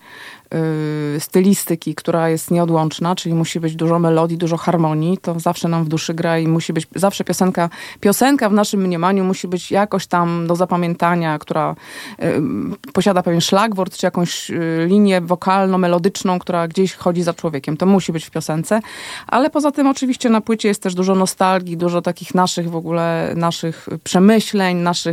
[1.17, 5.19] y, stylistyki, która jest nieodłączna, czyli musi być dużo melodii, dużo harmonii.
[5.19, 7.71] To zawsze nam w duszy gra i musi być zawsze piosenka.
[8.01, 11.75] Piosenka w naszym mniemaniu musi być jakoś tam do zapamiętania, która
[12.23, 17.77] y, posiada pewien szlagwort, czy jakąś y, linię wokalno-melodyczną, która gdzieś chodzi za człowiekiem.
[17.77, 18.81] To musi być w piosence.
[19.27, 23.33] Ale poza tym oczywiście na płycie jest też dużo nostalgii, dużo takich naszych w ogóle,
[23.37, 25.04] naszych przemyśleń, naszych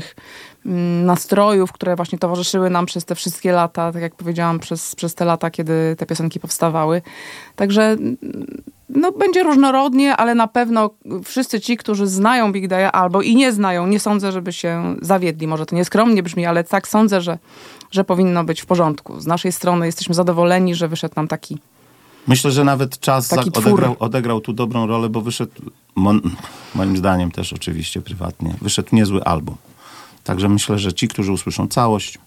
[0.66, 5.16] mm, nastrojów, które właśnie towarzyszyły nam przez te wszystkie lata, tak jak powiedziałam, przez, przez
[5.16, 7.02] te lata, kiedy te piosenki powstawały.
[7.56, 8.18] Także mm,
[8.90, 10.90] no, będzie różnorodnie, ale na pewno
[11.24, 15.48] wszyscy ci, którzy znają Big Daya albo i nie znają, nie sądzę, żeby się zawiedli.
[15.48, 17.38] Może to nieskromnie brzmi, ale tak sądzę, że,
[17.92, 19.20] że powinno być w porządku.
[19.20, 21.58] Z naszej strony jesteśmy zadowoleni, że wyszedł nam taki
[22.28, 25.52] Myślę, że nawet czas odegrał, odegrał tu dobrą rolę, bo wyszedł,
[25.96, 26.22] mon,
[26.76, 29.56] moim zdaniem też oczywiście prywatnie, wyszedł niezły album.
[30.24, 32.18] Także myślę, że ci, którzy usłyszą całość,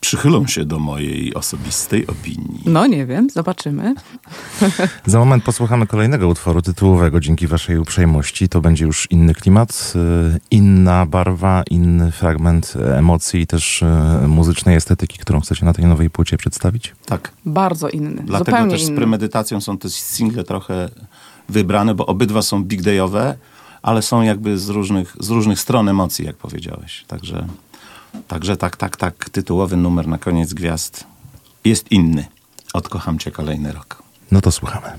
[0.00, 2.62] przychylą się do mojej osobistej opinii.
[2.66, 3.94] No nie wiem, zobaczymy.
[5.06, 8.48] Za moment posłuchamy kolejnego utworu tytułowego dzięki waszej uprzejmości.
[8.48, 9.92] To będzie już inny klimat,
[10.36, 15.86] y, inna barwa, inny fragment emocji i też y, muzycznej estetyki, którą chcecie na tej
[15.86, 16.94] nowej płycie przedstawić.
[17.06, 17.32] Tak.
[17.46, 18.22] Bardzo inny.
[18.24, 18.96] Dlatego zupełnie też z inny.
[18.96, 20.88] premedytacją są te single trochę
[21.48, 23.36] wybrane, bo obydwa są big dayowe,
[23.82, 27.04] ale są jakby z różnych, z różnych stron emocji, jak powiedziałeś.
[27.08, 27.46] Także,
[28.28, 31.04] także tak, tak, tak, tytułowy numer na koniec gwiazd
[31.64, 32.24] jest inny.
[32.74, 34.02] Odkocham cię kolejny rok.
[34.30, 34.92] No to słuchamy.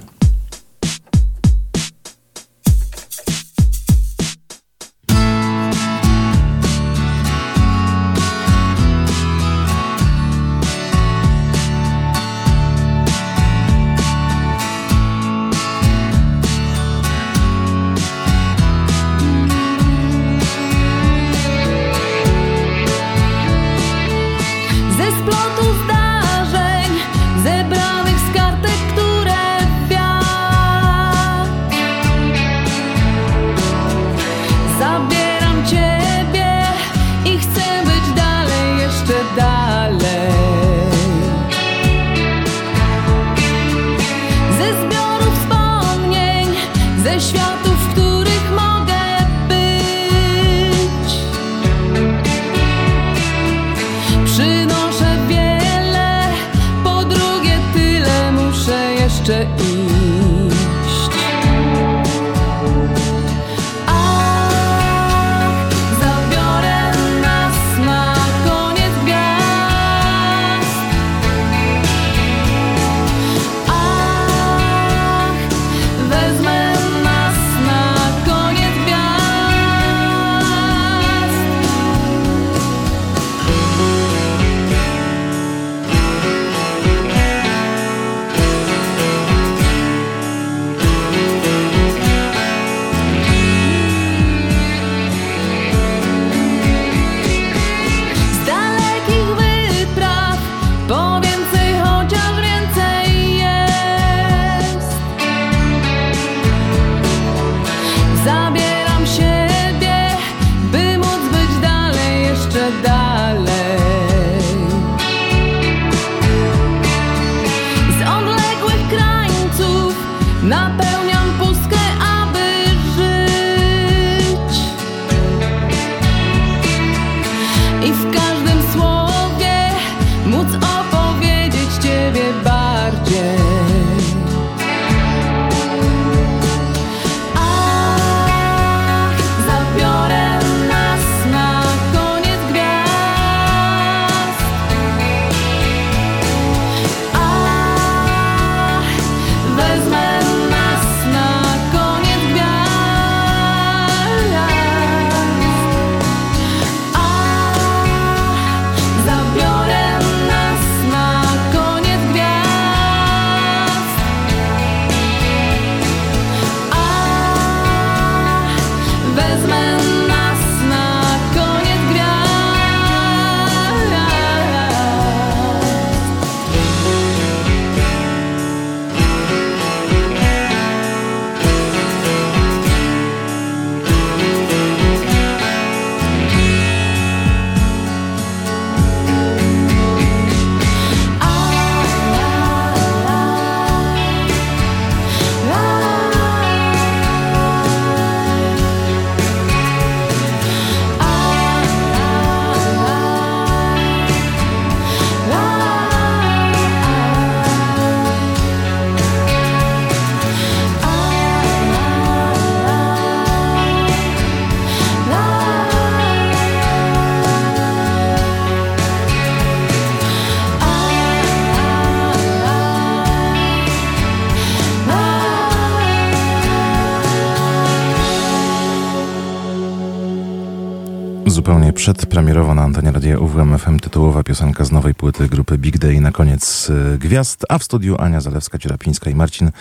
[231.84, 236.12] Przedpremierowo na antenie radia UWM FM tytułowa piosenka z nowej płyty grupy Big Day na
[236.12, 239.52] koniec y, gwiazd, a w studiu Ania Zalewska-Ciurapińska i Marcin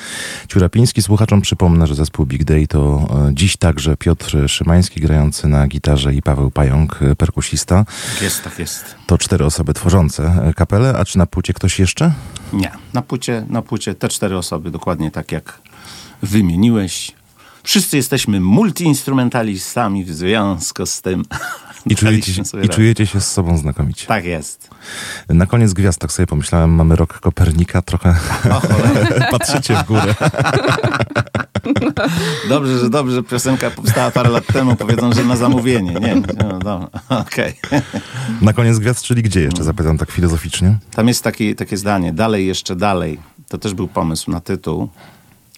[0.48, 1.02] Ciurapiński.
[1.02, 6.14] Słuchaczom przypomnę, że zespół Big Day to y, dziś także Piotr Szymański grający na gitarze
[6.14, 7.84] i Paweł Pająk, y, perkusista.
[8.14, 8.94] Tak jest, tak jest.
[9.06, 12.12] To cztery osoby tworzące kapelę, a czy na płycie ktoś jeszcze?
[12.52, 15.60] Nie, na płycie, na płycie te cztery osoby, dokładnie tak jak
[16.22, 17.12] wymieniłeś.
[17.62, 21.24] Wszyscy jesteśmy multiinstrumentalistami w związku z tym.
[21.86, 22.76] I czujecie, sobie I radę.
[22.76, 24.06] czujecie się z sobą znakomicie.
[24.06, 24.70] Tak jest.
[25.28, 28.14] Na koniec gwiazd, tak sobie pomyślałem, mamy rok Kopernika, trochę
[29.30, 30.14] patrzycie w górę.
[32.48, 34.76] Dobrze, że dobrze, że piosenka powstała parę lat temu.
[34.76, 35.92] Powiedzą, że na zamówienie.
[35.94, 36.88] Nie, no dobra,
[37.20, 37.54] okej.
[38.40, 40.78] Na koniec gwiazd, czyli gdzie jeszcze, zapytam tak filozoficznie.
[40.90, 43.18] Tam jest taki, takie zdanie, dalej, jeszcze dalej.
[43.48, 44.88] To też był pomysł na tytuł.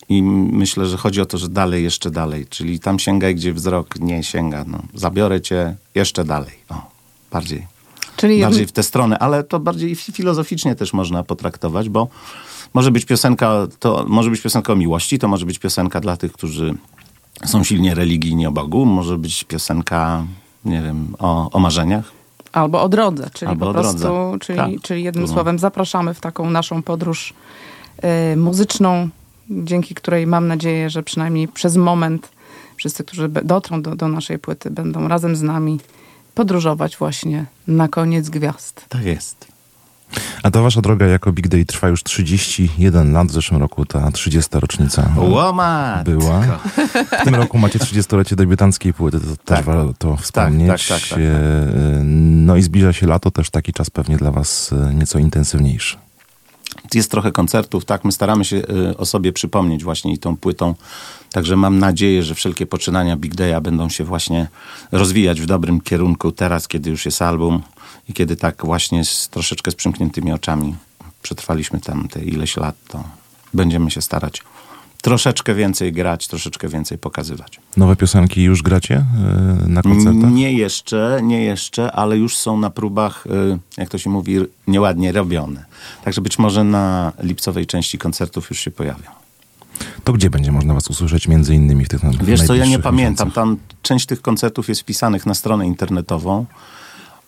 [0.08, 2.46] I myślę, że chodzi o to, że dalej, jeszcze dalej.
[2.50, 4.64] Czyli tam sięgaj, gdzie wzrok nie sięga.
[4.66, 6.52] No, zabiorę cię jeszcze dalej.
[6.68, 6.74] O,
[7.32, 7.66] bardziej.
[8.16, 12.08] Czyli bardziej w tę stronę, ale to bardziej fi- filozoficznie też można potraktować, bo
[12.74, 16.32] może być piosenka, to może być piosenka o miłości, to może być piosenka dla tych,
[16.32, 16.74] którzy
[17.44, 20.24] są silnie religijni o Bogu, może być piosenka,
[20.64, 22.12] nie wiem, o, o marzeniach.
[22.52, 24.38] Albo o drodze, czyli Albo po prostu, drodze.
[24.38, 24.70] czyli, Tak.
[24.82, 25.32] czyli jednym No.
[25.32, 27.34] słowem zapraszamy w taką naszą podróż
[28.32, 29.08] y, muzyczną,
[29.50, 32.28] dzięki której mam nadzieję, że przynajmniej przez moment
[32.76, 35.80] wszyscy, którzy dotrą do, do naszej płyty, będą razem z nami
[36.34, 38.86] podróżować właśnie na koniec gwiazd.
[38.88, 39.54] Tak jest.
[40.42, 43.28] A ta wasza droga jako Big Day trwa już 31 lat.
[43.28, 44.50] W zeszłym roku ta 30.
[44.52, 46.04] rocznica Łomat!
[46.04, 46.40] była.
[47.20, 49.64] W tym roku macie 30-lecie debiutanckiej płyty, to też Tak.
[49.64, 50.68] warto wspomnieć.
[50.88, 52.02] tak, tak, tak, E,
[52.46, 55.96] No i zbliża się lato, też taki czas pewnie dla was e, nieco intensywniejszy.
[56.94, 60.74] Jest trochę koncertów, tak, my staramy się y, o sobie przypomnieć właśnie i tą płytą.
[61.32, 64.48] Także mam nadzieję, że wszelkie poczynania Big Day'a będą się właśnie
[64.92, 67.62] rozwijać w dobrym kierunku teraz, kiedy już jest album
[68.08, 70.74] i kiedy tak właśnie z troszeczkę z przymkniętymi oczami
[71.22, 73.04] przetrwaliśmy tam te ileś lat, to
[73.54, 74.42] będziemy się starać
[75.04, 77.60] troszeczkę więcej grać, troszeczkę więcej pokazywać.
[77.76, 80.32] Nowe piosenki już gracie e, na koncertach?
[80.32, 84.36] Nie jeszcze, nie jeszcze, ale już są na próbach, y, jak to się mówi,
[84.66, 85.64] nieładnie robione.
[86.04, 89.10] Także być może na lipcowej części koncertów już się pojawią.
[90.04, 92.82] To gdzie będzie można was usłyszeć między innymi w tych Wiesz co, ja nie najbliższych
[92.82, 93.28] pamiętam.
[93.28, 93.34] miesiącach?
[93.34, 96.46] Tam część tych koncertów jest wpisanych na stronę internetową,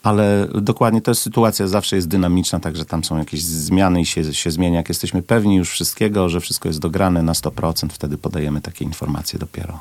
[0.06, 4.34] ale dokładnie to jest sytuacja zawsze jest dynamiczna, także tam są jakieś zmiany i się,
[4.34, 4.76] się zmienia.
[4.76, 9.38] Jak jesteśmy pewni już wszystkiego, że wszystko jest dograne na 100%, wtedy podajemy takie informacje
[9.38, 9.80] dopiero.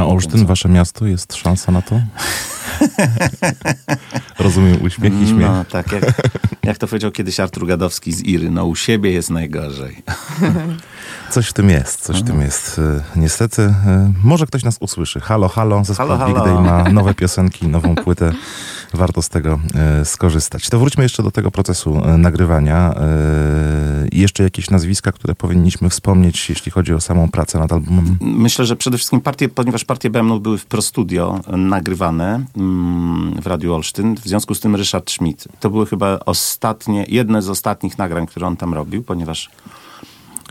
[0.00, 2.00] A Olsztyn, wasze miasto, jest szansa na to?
[4.38, 5.48] Rozumiem uśmiech i śmiech.
[5.48, 6.04] No tak, jak,
[6.62, 10.02] jak to powiedział kiedyś Artur Gadowski z Iry, no u siebie jest najgorzej.
[11.30, 12.78] Coś w tym jest, coś w tym jest.
[12.78, 15.20] E, Niestety, e, może ktoś nas usłyszy.
[15.20, 16.44] Halo, halo, zespół Halo, Big.
[16.44, 18.32] Day ma nowe piosenki, nową płytę.
[18.94, 20.68] Warto z tego e, skorzystać.
[20.68, 22.94] To wróćmy jeszcze do tego procesu nagrywania.
[24.12, 28.18] I jeszcze jakieś nazwiska, które powinniśmy wspomnieć, jeśli chodzi o samą pracę nad albumem.
[28.20, 33.46] Myślę, że przede wszystkim partie, ponieważ partie Bębnów były w Pro Studio nagrywane mm, w
[33.46, 35.48] Radiu Olsztyn, w związku z tym Ryszard Schmidt.
[35.60, 39.50] To były chyba ostatnie, jedne z ostatnich nagrań, które on tam robił, ponieważ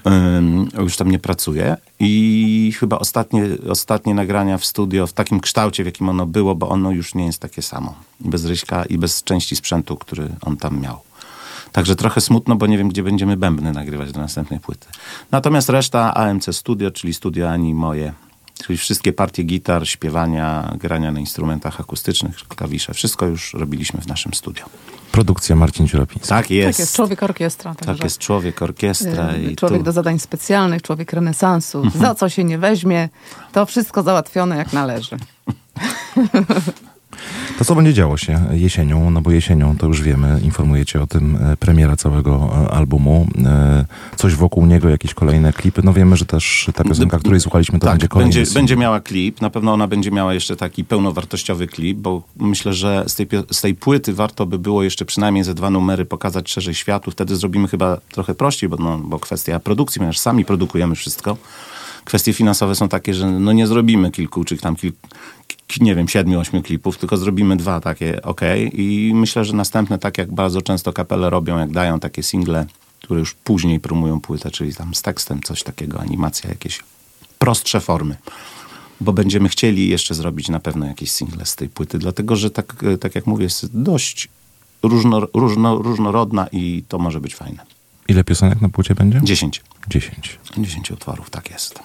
[0.07, 5.83] ym, już tam nie pracuje i chyba ostatnie, ostatnie nagrania w studio w takim kształcie,
[5.83, 7.95] w jakim ono było, bo ono już nie jest takie samo.
[8.19, 10.99] Bez Ryśka i bez części sprzętu, który on tam miał.
[11.71, 14.87] Także trochę smutno, bo nie wiem, gdzie będziemy bębny nagrywać do następnej płyty.
[15.31, 18.13] Natomiast reszta AMC Studio, czyli studio Ani moje,
[18.65, 24.33] czyli wszystkie partie gitar, śpiewania, grania na instrumentach akustycznych, klawisze, wszystko już robiliśmy w naszym
[24.33, 24.65] studio.
[25.11, 26.29] Produkcja Marcin Ciurapiński.
[26.29, 26.77] Tak jest.
[26.77, 27.75] Tak jest, człowiek orkiestra.
[27.75, 29.83] Tak także, jest człowiek orkiestra y, i Człowiek tu...
[29.83, 31.89] do zadań specjalnych, człowiek renesansu.
[31.95, 33.09] Za co się nie weźmie,
[33.51, 35.17] to wszystko załatwione jak należy.
[37.57, 39.11] To co będzie działo się jesienią?
[39.11, 43.27] No bo jesienią, to już wiemy, informujecie o tym, e, premiera całego e, albumu.
[43.45, 43.85] E,
[44.15, 45.81] Coś wokół niego, jakieś kolejne klipy.
[45.83, 48.99] No wiemy, że też ta piosenka, której słuchaliśmy, to tak, będzie kolejny będzie, będzie miała
[48.99, 49.41] klip.
[49.41, 53.61] Na pewno ona będzie miała jeszcze taki pełnowartościowy klip, bo myślę, że z tej, z
[53.61, 57.11] tej płyty warto by było jeszcze przynajmniej ze dwa numery pokazać szerzej światu.
[57.11, 61.37] Wtedy zrobimy chyba trochę prościej, bo, no, bo kwestia produkcji, ponieważ sami produkujemy wszystko.
[62.09, 64.99] Kwestie finansowe są takie, że no nie zrobimy kilku, czy tam kilku,
[65.81, 68.41] nie wiem, siedmiu, ośmiu klipów, tylko zrobimy dwa takie ok.
[68.73, 72.65] I myślę, że następne, tak jak bardzo często kapele robią, jak dają takie single,
[73.01, 76.79] które już później promują płytę, czyli tam z tekstem coś takiego, animacja, jakieś
[77.39, 78.15] prostsze formy.
[79.01, 82.85] Bo będziemy chcieli jeszcze zrobić na pewno jakieś single z tej płyty, dlatego że tak,
[82.99, 84.29] tak jak mówię, jest dość
[84.83, 87.65] różno, różno, różnorodna i to może być fajne.
[88.07, 89.21] Ile piosenek na płycie będzie?
[89.23, 89.61] Dziesięć.
[89.87, 90.39] 10.
[90.57, 91.79] 10 utworów, tak jest.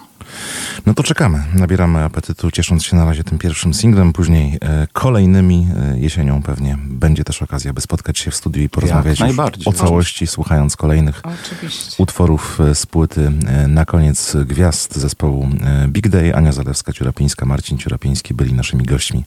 [0.85, 5.67] No to czekamy, nabieramy apetytu, ciesząc się na razie tym pierwszym singlem, później e, kolejnymi.
[5.93, 9.19] E, jesienią pewnie będzie też okazja, by spotkać się w studiu i porozmawiać
[9.65, 12.03] o całości, słuchając kolejnych Oczywiście.
[12.03, 13.31] utworów e, z płyty.
[13.47, 19.23] E, Na koniec gwiazd zespołu e, Big Day, Ania Zalewska-Ciurapińska, Marcin Ciurapiński byli naszymi gośćmi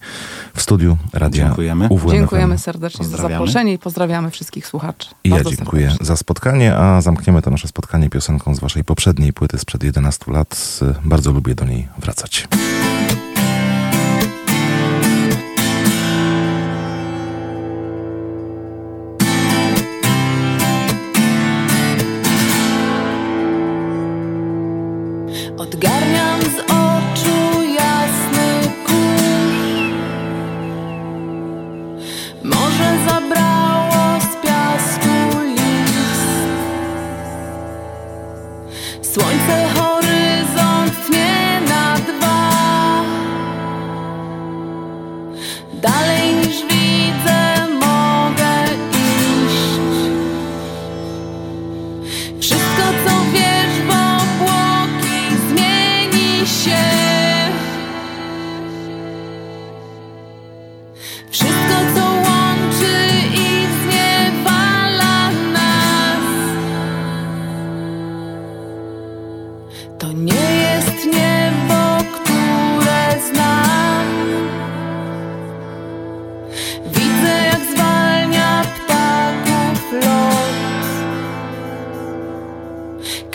[0.55, 1.87] w studiu Radia Dziękujemy.
[1.91, 5.09] UWM Dziękujemy serdecznie za zaproszenie i pozdrawiamy wszystkich słuchaczy.
[5.25, 6.07] I ja dziękuję serdecznie.
[6.07, 10.81] za spotkanie, a zamkniemy to nasze spotkanie piosenką z waszej poprzedniej płyty sprzed 11 lat.
[11.05, 12.49] Bardzo lubię do niej wracać.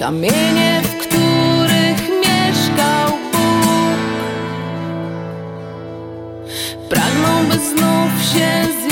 [0.04, 4.00] Kamienie, w których mieszkał Bóg.
[6.90, 8.83] Pragną, by znów się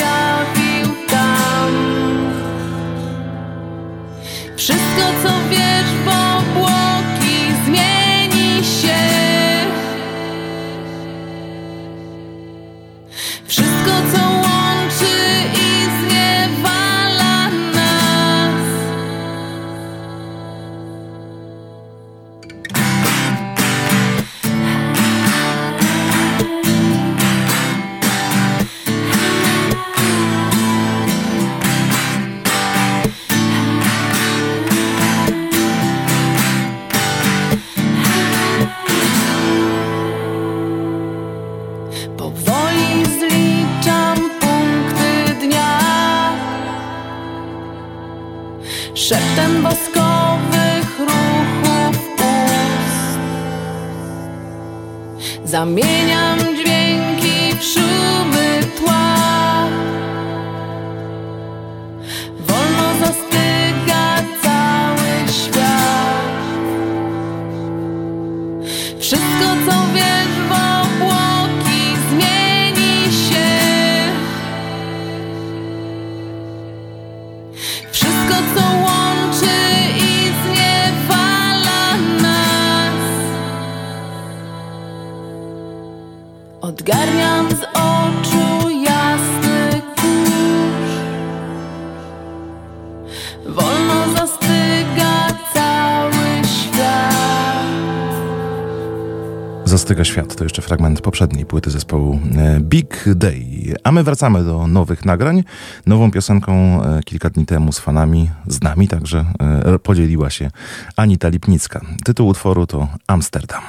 [100.11, 103.75] świat to jeszcze fragment poprzedniej płyty zespołu e, Big Day.
[103.83, 105.43] A my wracamy do nowych nagrań.
[105.85, 110.51] Nową piosenką e, kilka dni temu z fanami, z nami także e, podzieliła się
[110.95, 111.81] Anita Lipnicka.
[112.03, 113.61] Tytuł utworu to Amsterdam.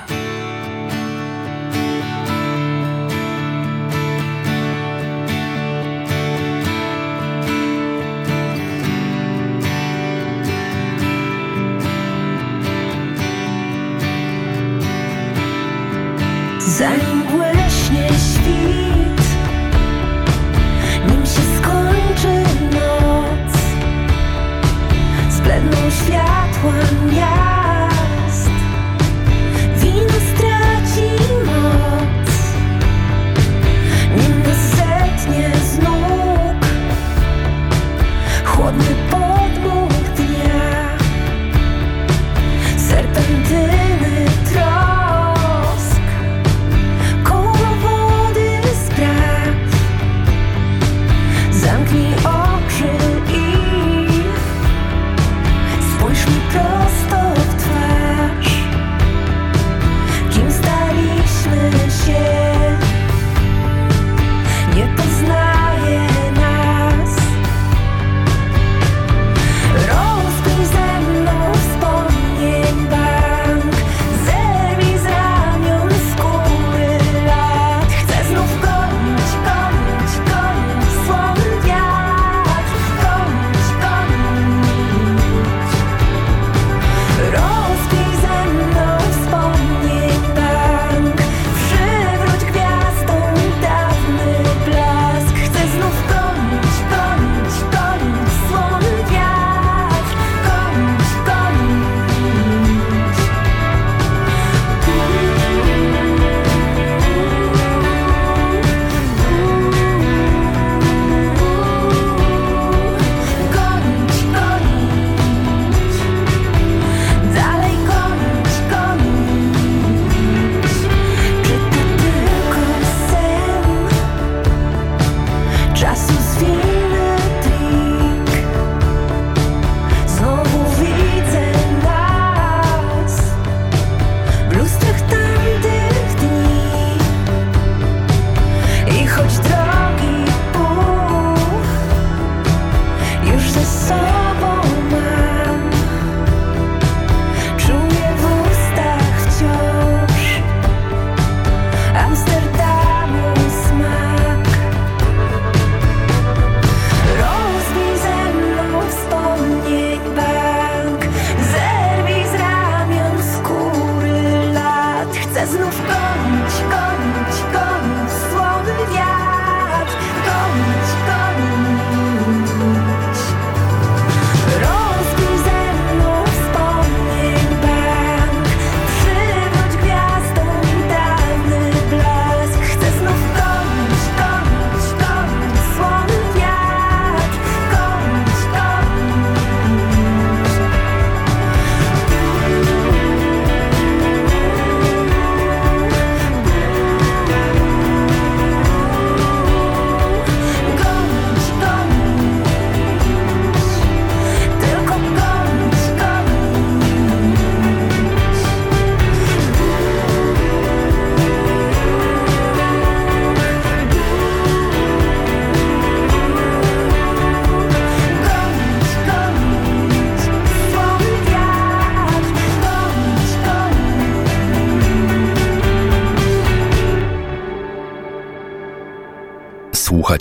[16.82, 17.11] Casa.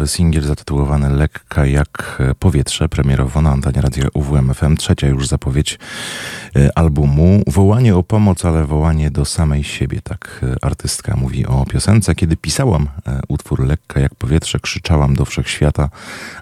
[0.00, 4.76] nowy singiel zatytułowany Lekka jak e, powietrze, premierowo na antenie radia UWMFM.
[4.76, 5.78] Trzecia już zapowiedź
[6.56, 7.42] e, albumu.
[7.46, 10.00] Wołanie o pomoc, ale wołanie do samej siebie.
[10.04, 12.14] Tak e, artystka mówi o piosence.
[12.14, 12.88] Kiedy pisałam
[13.28, 15.88] utwór Lekka jak powietrze, krzyczałam do wszechświata,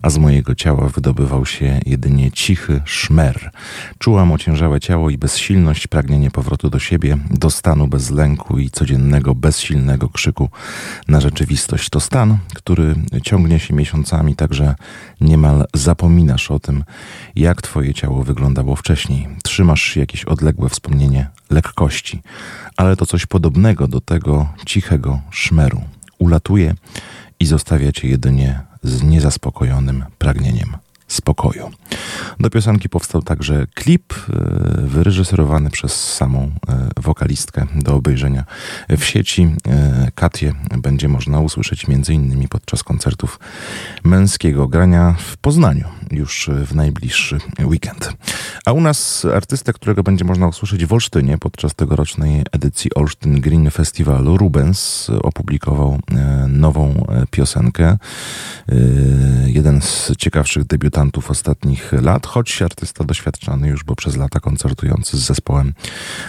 [0.08, 3.50] a z mojego ciała wydobywał się jedynie cichy szmer.
[3.98, 9.34] Czułam ociężałe ciało i bezsilność, pragnienie powrotu do siebie, do stanu bez lęku i codziennego,
[9.34, 10.48] bezsilnego krzyku
[11.08, 11.90] na rzeczywistość.
[11.90, 14.74] To stan, który ciągnie się miesiącami, także
[15.20, 16.84] niemal zapominasz o tym,
[17.36, 19.28] jak twoje ciało wyglądało wcześniej.
[19.44, 22.22] Trzymasz jakieś odległe wspomnienie lekkości,
[22.76, 25.82] ale to coś podobnego do tego cichego szmeru.
[26.18, 26.74] Ulatuje
[27.40, 30.76] i zostawia cię jedynie z niezaspokojonym pragnieniem
[31.08, 31.70] spokoju.
[32.40, 34.32] Do piosenki powstał także klip e,
[34.82, 38.44] wyreżyserowany przez samą e, wokalistkę do obejrzenia
[38.88, 39.54] w sieci.
[39.68, 42.48] E, Katię będzie można usłyszeć m.in.
[42.48, 43.40] podczas koncertów
[44.04, 48.12] męskiego grania w Poznaniu już w najbliższy weekend.
[48.66, 53.70] A u nas artystę, którego będzie można usłyszeć w Olsztynie podczas tegorocznej edycji Olsztyn Green
[53.70, 55.98] Festiwalu, Rubens opublikował
[56.48, 57.98] nową piosenkę.
[59.46, 65.18] Jeden z ciekawszych debiutantów debiutantów ostatnich lat, choć artysta doświadczony już, bo przez lata koncertujący
[65.18, 65.72] z zespołem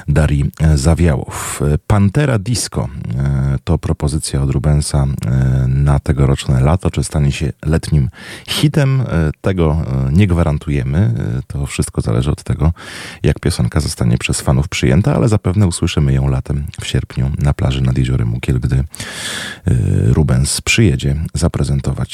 [0.07, 1.61] Darii Zawiałow.
[1.87, 8.09] Pantera Disco e, to propozycja od Rubensa e, na tegoroczne lato, czy stanie się letnim
[8.47, 9.01] hitem.
[9.01, 9.77] E, tego
[10.11, 11.13] nie gwarantujemy.
[11.47, 12.73] To wszystko zależy od tego,
[13.23, 17.81] jak piosenka zostanie przez fanów przyjęta, ale zapewne usłyszymy ją latem w sierpniu na plaży
[17.81, 18.83] nad jeziorem Mukiel, gdy
[20.05, 22.13] Rubens przyjedzie zaprezentować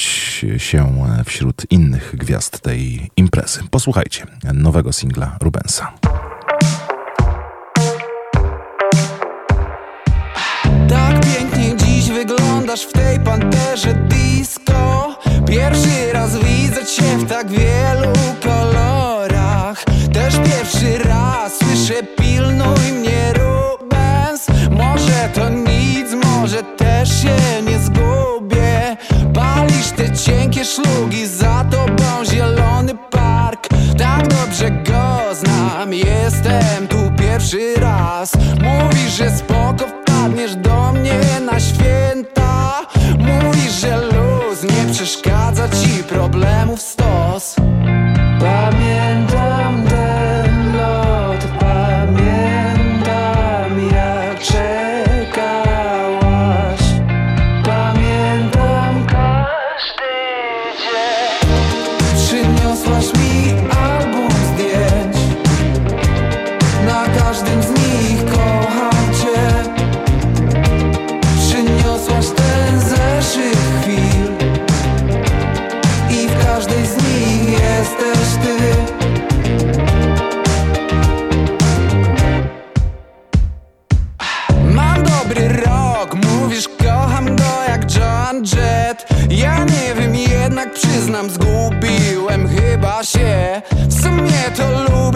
[0.57, 0.86] się
[1.26, 3.59] wśród innych gwiazd tej imprezy.
[3.72, 5.91] Posłuchajcie nowego singla Rubensa.
[10.89, 15.15] Tak pięknie dziś wyglądasz w tej panterze disco
[15.47, 18.13] Pierwszy raz widzę cię w tak wielu
[18.43, 27.80] kolorach Też pierwszy raz słyszę pilnuj mnie Rubens Może to nic, może też się nie
[27.80, 28.97] zgubię
[29.34, 32.35] Palisz te cienkie szlugi, za tobą Tak
[34.60, 38.32] dobrze go znam, jestem tu pierwszy raz.
[38.61, 42.82] Mówisz, że spoko wpadniesz do mnie na święta.
[43.19, 47.56] Mówisz, że luz nie przeszkadza ci problemów stos.
[48.40, 49.55] Pamiętam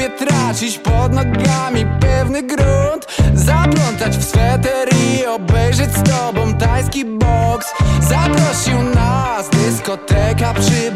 [0.09, 3.07] tracić pod nogami pewny grunt.
[3.33, 7.67] Zaplątać w sweter i obejrzeć z tobą tajski boks.
[8.01, 10.91] Zaprosił nas dyskoteka przy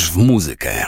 [0.00, 0.86] W muzykę.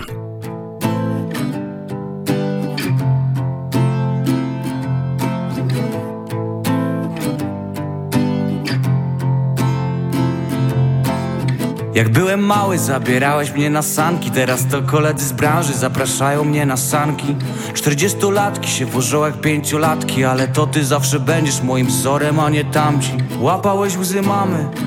[11.94, 14.30] Jak byłem mały, zabierałeś mnie na sanki.
[14.30, 17.36] Teraz to koledzy z branży zapraszają mnie na sanki.
[17.74, 23.12] Czterdziestolatki się wożą jak pięciolatki Ale to ty zawsze będziesz moim wzorem, a nie tamci.
[23.40, 24.83] Łapałeś łzy mamy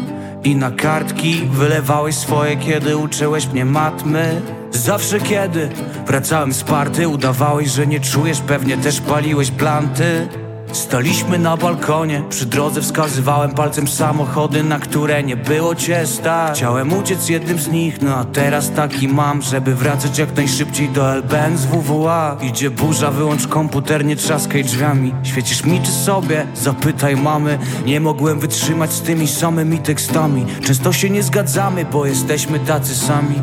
[0.48, 4.42] i na kartki Wylewałeś swoje, kiedy uczyłeś mnie matmy.
[4.72, 5.70] Zawsze kiedy
[6.08, 10.28] wracałem z party Udawałeś, że nie czujesz, pewnie też paliłeś planty
[10.78, 16.58] Staliśmy na balkonie, przy drodze wskazywałem palcem samochody, na które nie było cię stać.
[16.58, 21.14] Chciałem uciec jednym z nich, no a teraz taki mam, żeby wracać jak najszybciej do
[21.14, 25.14] LBN z WWA Idzie burza, wyłącz komputer, nie trzaskaj drzwiami.
[25.24, 26.48] Świecisz mi czy sobie?
[26.56, 27.60] Zapytaj mamy.
[27.86, 30.46] Nie mogłem wytrzymać z tymi samymi tekstami.
[30.66, 33.36] Często się nie zgadzamy, bo jesteśmy tacy sami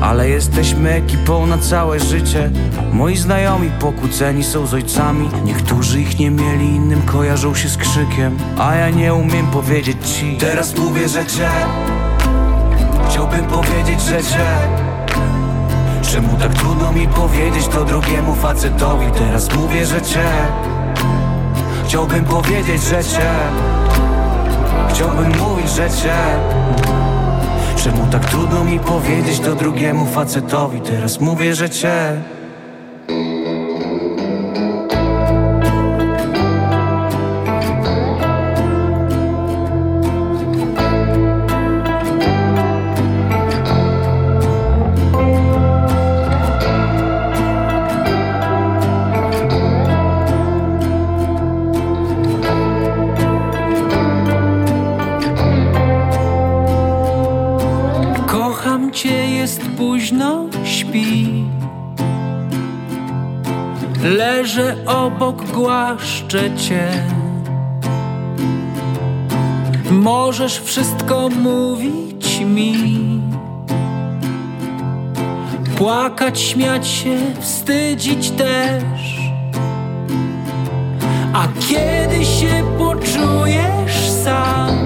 [0.00, 2.50] ale jesteśmy ekipą na całe życie.
[2.92, 5.28] Moi znajomi pokłóceni są z ojcami.
[5.44, 8.36] Niektórzy ich nie mieli, innym kojarzą się z krzykiem.
[8.58, 10.36] A ja nie umiem powiedzieć ci.
[10.36, 11.50] Teraz mówię, że cię.
[13.08, 14.46] Chciałbym powiedzieć, że cię.
[16.12, 19.06] Czemu tak trudno mi powiedzieć to drugiemu facetowi?
[19.18, 20.28] Teraz mówię, że cię.
[21.86, 23.30] Chciałbym powiedzieć, że cię.
[24.90, 26.14] Chciałbym mówić, że cię
[27.82, 30.80] Czemu tak trudno mi powiedzieć to drugiemu facetowi.
[30.80, 32.22] Teraz mówię, że cię
[65.22, 66.88] Obok, głaszczę cię.
[69.90, 73.20] Możesz wszystko mówić mi.
[75.76, 79.18] Płakać, śmiać się, wstydzić też.
[81.32, 84.76] A kiedy się poczujesz sam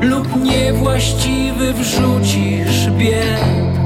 [0.00, 3.80] lub niewłaściwy wrzucisz bieg.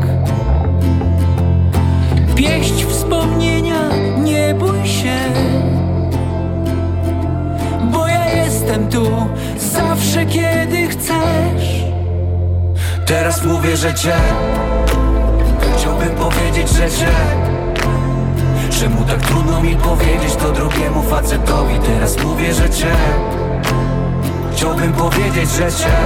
[2.36, 5.16] Pieść wspomnienia, nie bój się,
[7.92, 9.06] bo ja jestem tu
[9.56, 11.84] zawsze, kiedy chcesz.
[13.06, 14.14] Teraz mówię, że cię
[15.76, 17.10] Chciałbym powiedzieć, że cię.
[18.80, 21.78] Czemu tak trudno mi powiedzieć to drugiemu facetowi?
[21.78, 22.96] Teraz mówię, że cię
[24.52, 25.96] Chciałbym powiedzieć, że cię.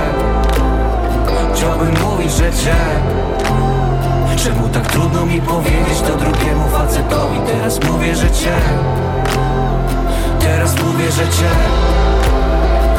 [1.55, 2.75] Chciałbym mówić, że cię
[4.45, 7.39] Czemu tak trudno mi powiedzieć to drugiemu facetowi?
[7.47, 8.57] Teraz mówię, że cię.
[10.41, 11.51] Teraz mówię, że cię.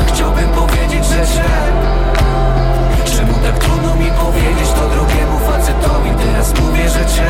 [0.07, 1.49] Chciałbym powiedzieć, że cię.
[3.05, 6.09] Czemu tak trudno mi powiedzieć to drugiemu facetowi?
[6.25, 7.29] Teraz mówię, że cię.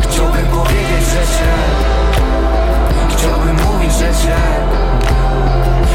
[0.00, 1.52] Chciałbym powiedzieć, że cię.
[3.10, 4.36] Chciałbym mówić, że cię.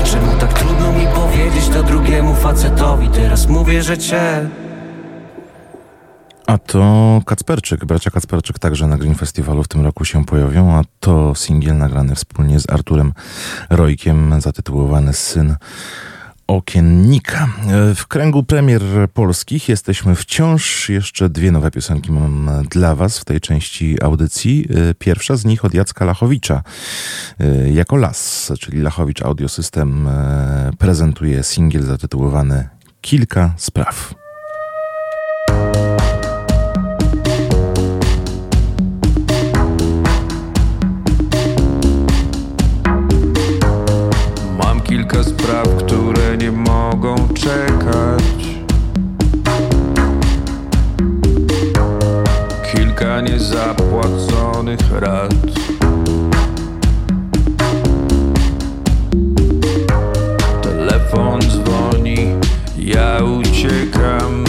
[0.03, 3.09] Czemu tak trudno mi powiedzieć to drugiemu facetowi?
[3.09, 4.49] Teraz mówię, że cię
[6.47, 10.81] A to Kacperczyk, bracia Kacperczyk także na Green Festivalu w tym roku się pojawią, a
[10.99, 13.13] to singiel nagrany wspólnie z Arturem
[13.69, 15.55] Rojkiem, zatytułowany Syn
[16.47, 17.49] Okiennika.
[17.95, 18.81] W kręgu premier
[19.13, 20.89] polskich jesteśmy wciąż.
[20.89, 24.67] Jeszcze dwie nowe piosenki mam dla Was w tej części audycji.
[24.99, 26.63] Pierwsza z nich od Jacka Lachowicza.
[27.73, 30.09] Jako las, czyli Lachowicz Audio System
[30.77, 32.69] prezentuje singiel zatytułowany
[33.01, 34.13] Kilka spraw.
[44.93, 48.23] Kilka spraw, które nie mogą czekać.
[52.71, 55.33] Kilka niezapłaconych rat.
[60.61, 62.17] Telefon dzwoni,
[62.77, 64.42] ja uciekam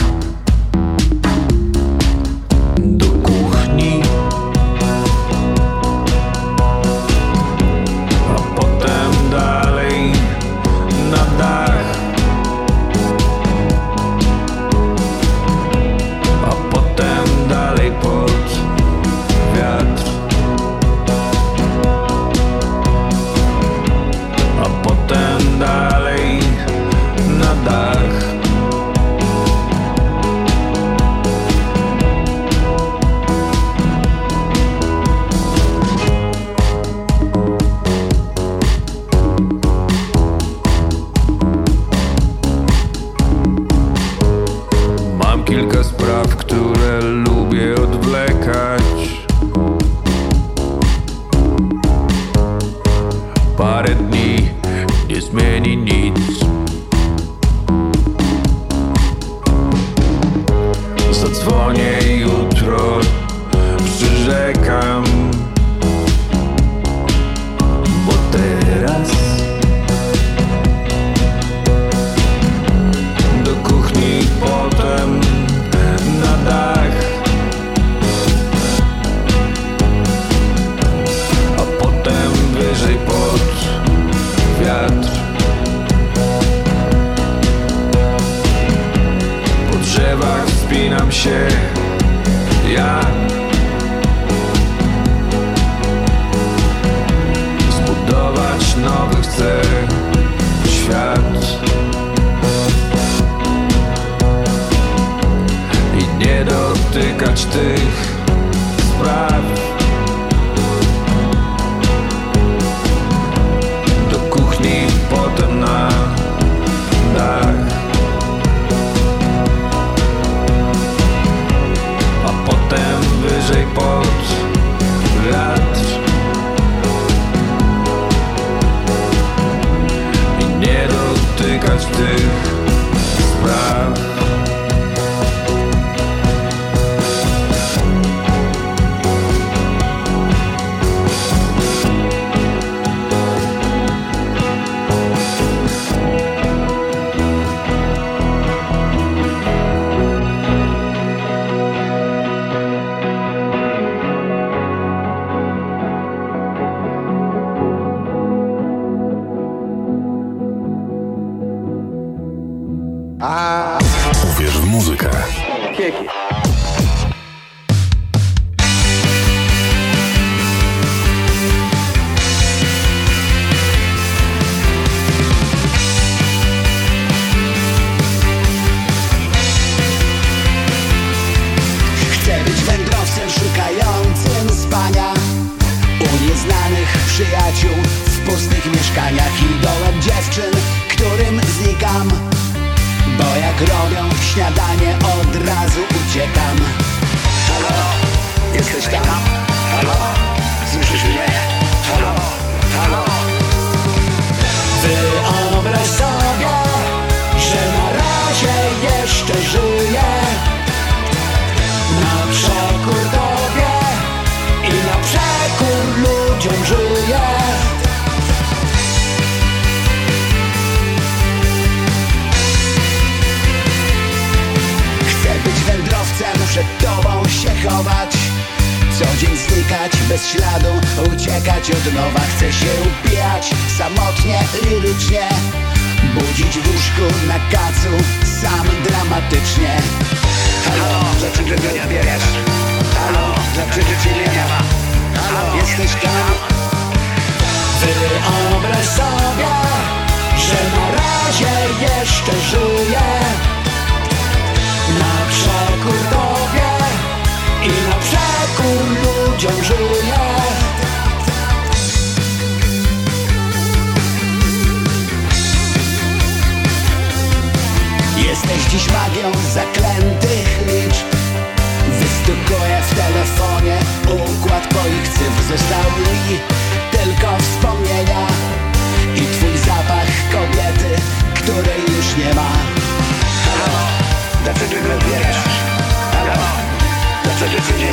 [287.51, 287.93] cię nie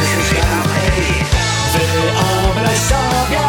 [0.00, 0.62] jesteś tam?
[0.96, 1.24] Ej.
[1.72, 3.44] Wyobraź sobie,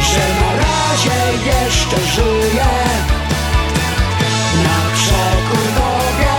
[0.00, 2.70] że na razie jeszcze żyję
[4.64, 6.36] na przekór tobie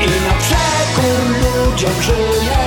[0.00, 2.64] i na przekór ludziom żyję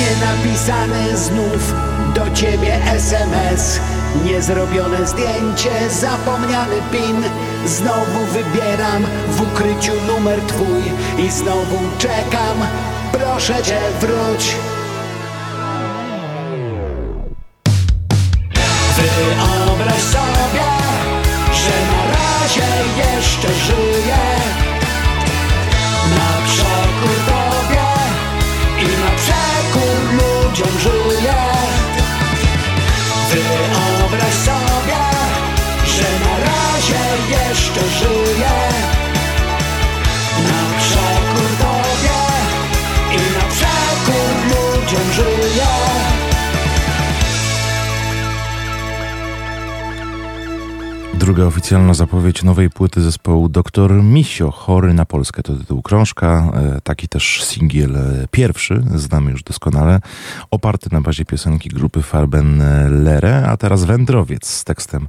[0.00, 1.74] Nienapisany znów
[2.14, 3.80] do ciebie SMS
[4.24, 7.24] Niezrobione zdjęcie, zapomniany pin
[7.66, 10.82] Znowu wybieram w ukryciu numer twój
[11.18, 12.56] I znowu czekam,
[13.12, 14.56] proszę cię wróć
[51.38, 54.02] Druga oficjalna zapowiedź nowej płyty zespołu Dr.
[54.02, 59.42] Misio, Chory na Polskę to tytuł krążka, e, taki też singiel e, pierwszy, znamy już
[59.42, 60.00] doskonale,
[60.50, 62.62] oparty na bazie piosenki grupy Farben
[63.04, 65.08] Lere, a teraz Wędrowiec z tekstem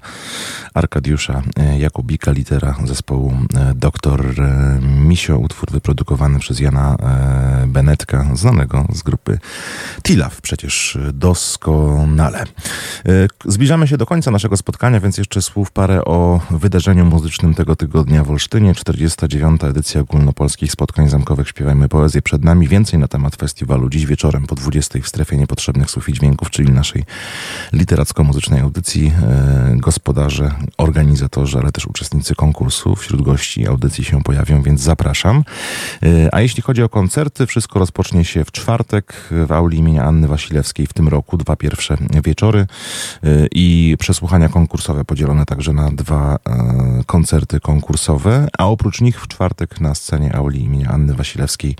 [0.73, 3.33] Arkadiusza e, Jakubika, litera zespołu
[3.75, 4.35] Dr.
[4.81, 6.97] Misio, utwór wyprodukowany przez Jana
[7.67, 9.39] Benetka, znanego z grupy
[10.03, 12.43] Tilaf przecież doskonale.
[13.45, 17.75] Zbliżamy się do końca naszego spotkania, więc jeszcze słów parę o o wydarzeniu muzycznym tego
[17.75, 18.75] tygodnia w Olsztynie.
[18.75, 19.63] 49.
[19.63, 22.67] edycja ogólnopolskich spotkań zamkowych Śpiewajmy Poezję przed nami.
[22.67, 26.71] Więcej na temat festiwalu dziś wieczorem po 20 w strefie niepotrzebnych słów i dźwięków, czyli
[26.71, 27.03] naszej
[27.73, 29.11] literacko-muzycznej audycji.
[29.23, 32.95] E, gospodarze, organizatorzy, ale też uczestnicy konkursu.
[32.95, 35.43] Wśród gości audycji się pojawią, więc zapraszam.
[36.03, 39.13] E, a jeśli chodzi o koncerty, wszystko rozpocznie się w czwartek
[39.47, 41.37] w auli imienia Anny Wasilewskiej w tym roku.
[41.37, 42.67] Dwa pierwsze wieczory e,
[43.51, 49.81] i przesłuchania konkursowe podzielone także na dwa e, koncerty konkursowe, a oprócz nich w czwartek
[49.81, 51.75] na scenie auli imienia Anny Wasilewskiej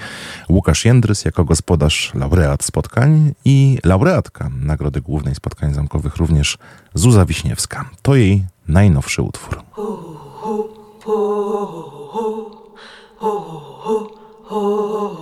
[0.49, 6.57] Łukasz Jędrys jako gospodarz, laureat spotkań i laureatka Nagrody Głównej Spotkań Zamkowych również
[6.93, 7.89] Zuza Wiśniewska.
[8.01, 9.63] To jej najnowszy utwór.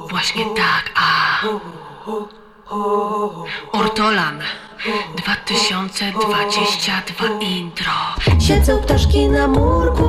[0.10, 1.18] Właśnie tak, a...
[3.72, 4.42] Ortolan.
[5.16, 7.92] 2022 intro.
[8.40, 10.04] Siedzą ptaszki na murku.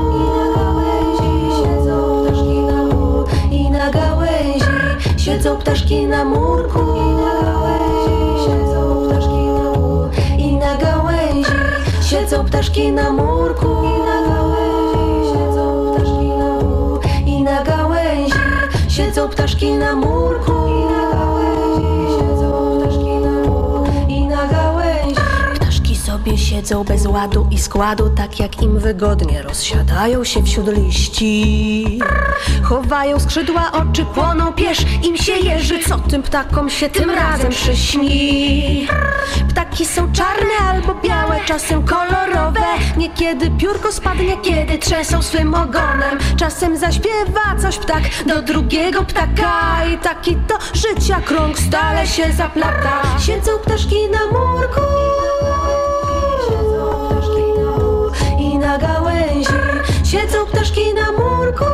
[3.50, 4.64] I na gałęzi
[5.24, 6.96] Siedzą ptaszki na murku.
[6.96, 9.98] I na gałęzi Siedzą ptaszki na murku.
[10.38, 11.48] I na gałęzi
[12.08, 13.68] Siedzą ptaszki na murku.
[20.68, 21.37] i
[26.28, 31.98] Sobie siedzą bez ładu i składu Tak jak im wygodnie rozsiadają się wśród liści.
[32.62, 35.78] Chowają skrzydła, oczy płoną, piesz im się jeży.
[35.88, 38.86] Co tym ptakom się tym razem przyśni?
[39.48, 42.66] Ptaki są czarne albo białe, czasem kolorowe.
[42.96, 46.18] Niekiedy piórko spadnie, kiedy trzęsą swym ogonem.
[46.36, 49.86] Czasem zaśpiewa coś ptak do drugiego ptaka.
[49.94, 53.02] I taki to życia krąg stale się zaplata.
[53.18, 54.80] Siedzą ptaszki na murku
[60.10, 61.64] Siedzą ptaszki na murku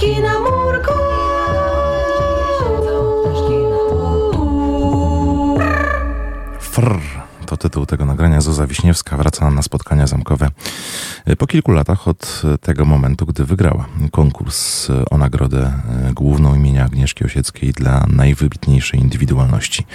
[0.00, 0.92] ptaszki na murku
[6.60, 7.00] Frr.
[7.46, 8.40] To tytuł tego nagrania.
[8.40, 10.48] Zuza Wiśniewska wraca na spotkania zamkowe
[11.38, 15.72] po kilku latach od tego momentu, gdy wygrała konkurs o nagrodę
[16.14, 19.86] główną imienia Agnieszki Osieckiej dla najwybitniejszej indywidualności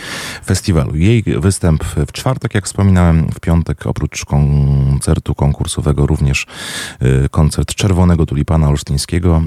[0.45, 0.95] festiwalu.
[0.95, 6.45] Jej występ w czwartek, jak wspominałem, w piątek oprócz koncertu konkursowego również
[7.31, 9.41] koncert Czerwonego Tulipana Olsztyńskiego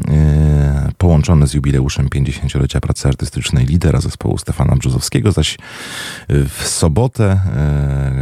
[0.98, 5.58] połączony z jubileuszem 50-lecia pracy artystycznej lidera zespołu Stefana Brzozowskiego, zaś
[6.28, 7.40] w sobotę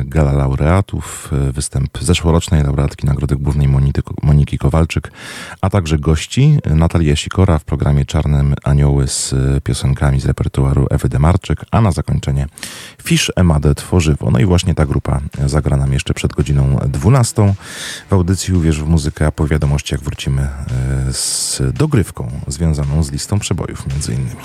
[0.04, 5.12] gala laureatów, występ zeszłorocznej laureatki Nagrody Głównej Monity, Moniki Kowalczyk,
[5.60, 9.34] a także gości Natalia Sikora w programie Czarnym Anioły z
[9.64, 12.46] piosenkami z repertuaru Ewy Demarczyk, a na zakończenie
[13.02, 14.30] Fisz Emadę Tworzywo.
[14.30, 17.54] No i właśnie ta grupa zagra nam jeszcze przed godziną 12
[18.10, 20.48] w audycji Uwierz w muzykę, a po wiadomościach wrócimy
[21.12, 24.36] z dogrywką związaną z listą przebojów między innymi.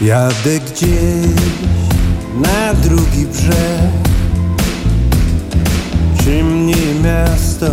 [0.00, 1.85] Jadę gdzieś
[2.40, 3.90] na drugi brzeg.
[6.24, 7.66] Ciemnie miasto.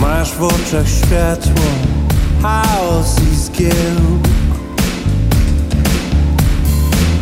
[0.00, 1.64] Masz w oczach światło.
[2.42, 4.28] Chaos i zgiełk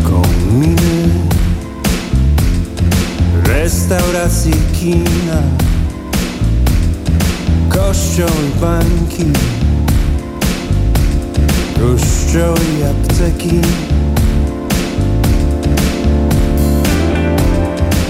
[0.05, 1.09] Kominy
[3.45, 5.43] Restauracje, kina.
[7.69, 9.25] Kościoł i banki.
[11.75, 13.61] Kościoły i apteki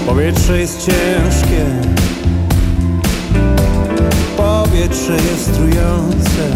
[0.05, 1.65] Powietrze jest ciężkie.
[4.37, 6.49] Powietrze jest trujące.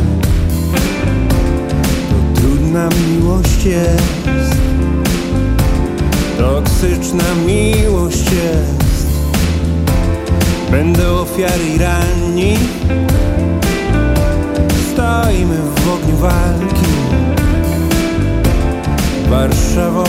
[2.09, 4.57] To trudna miłość jest.
[6.37, 9.07] Toksyczna miłość jest.
[10.71, 12.57] Będą ofiary i ranni.
[14.93, 16.87] Stoimy w ogniu walki.
[19.29, 20.03] Warszawo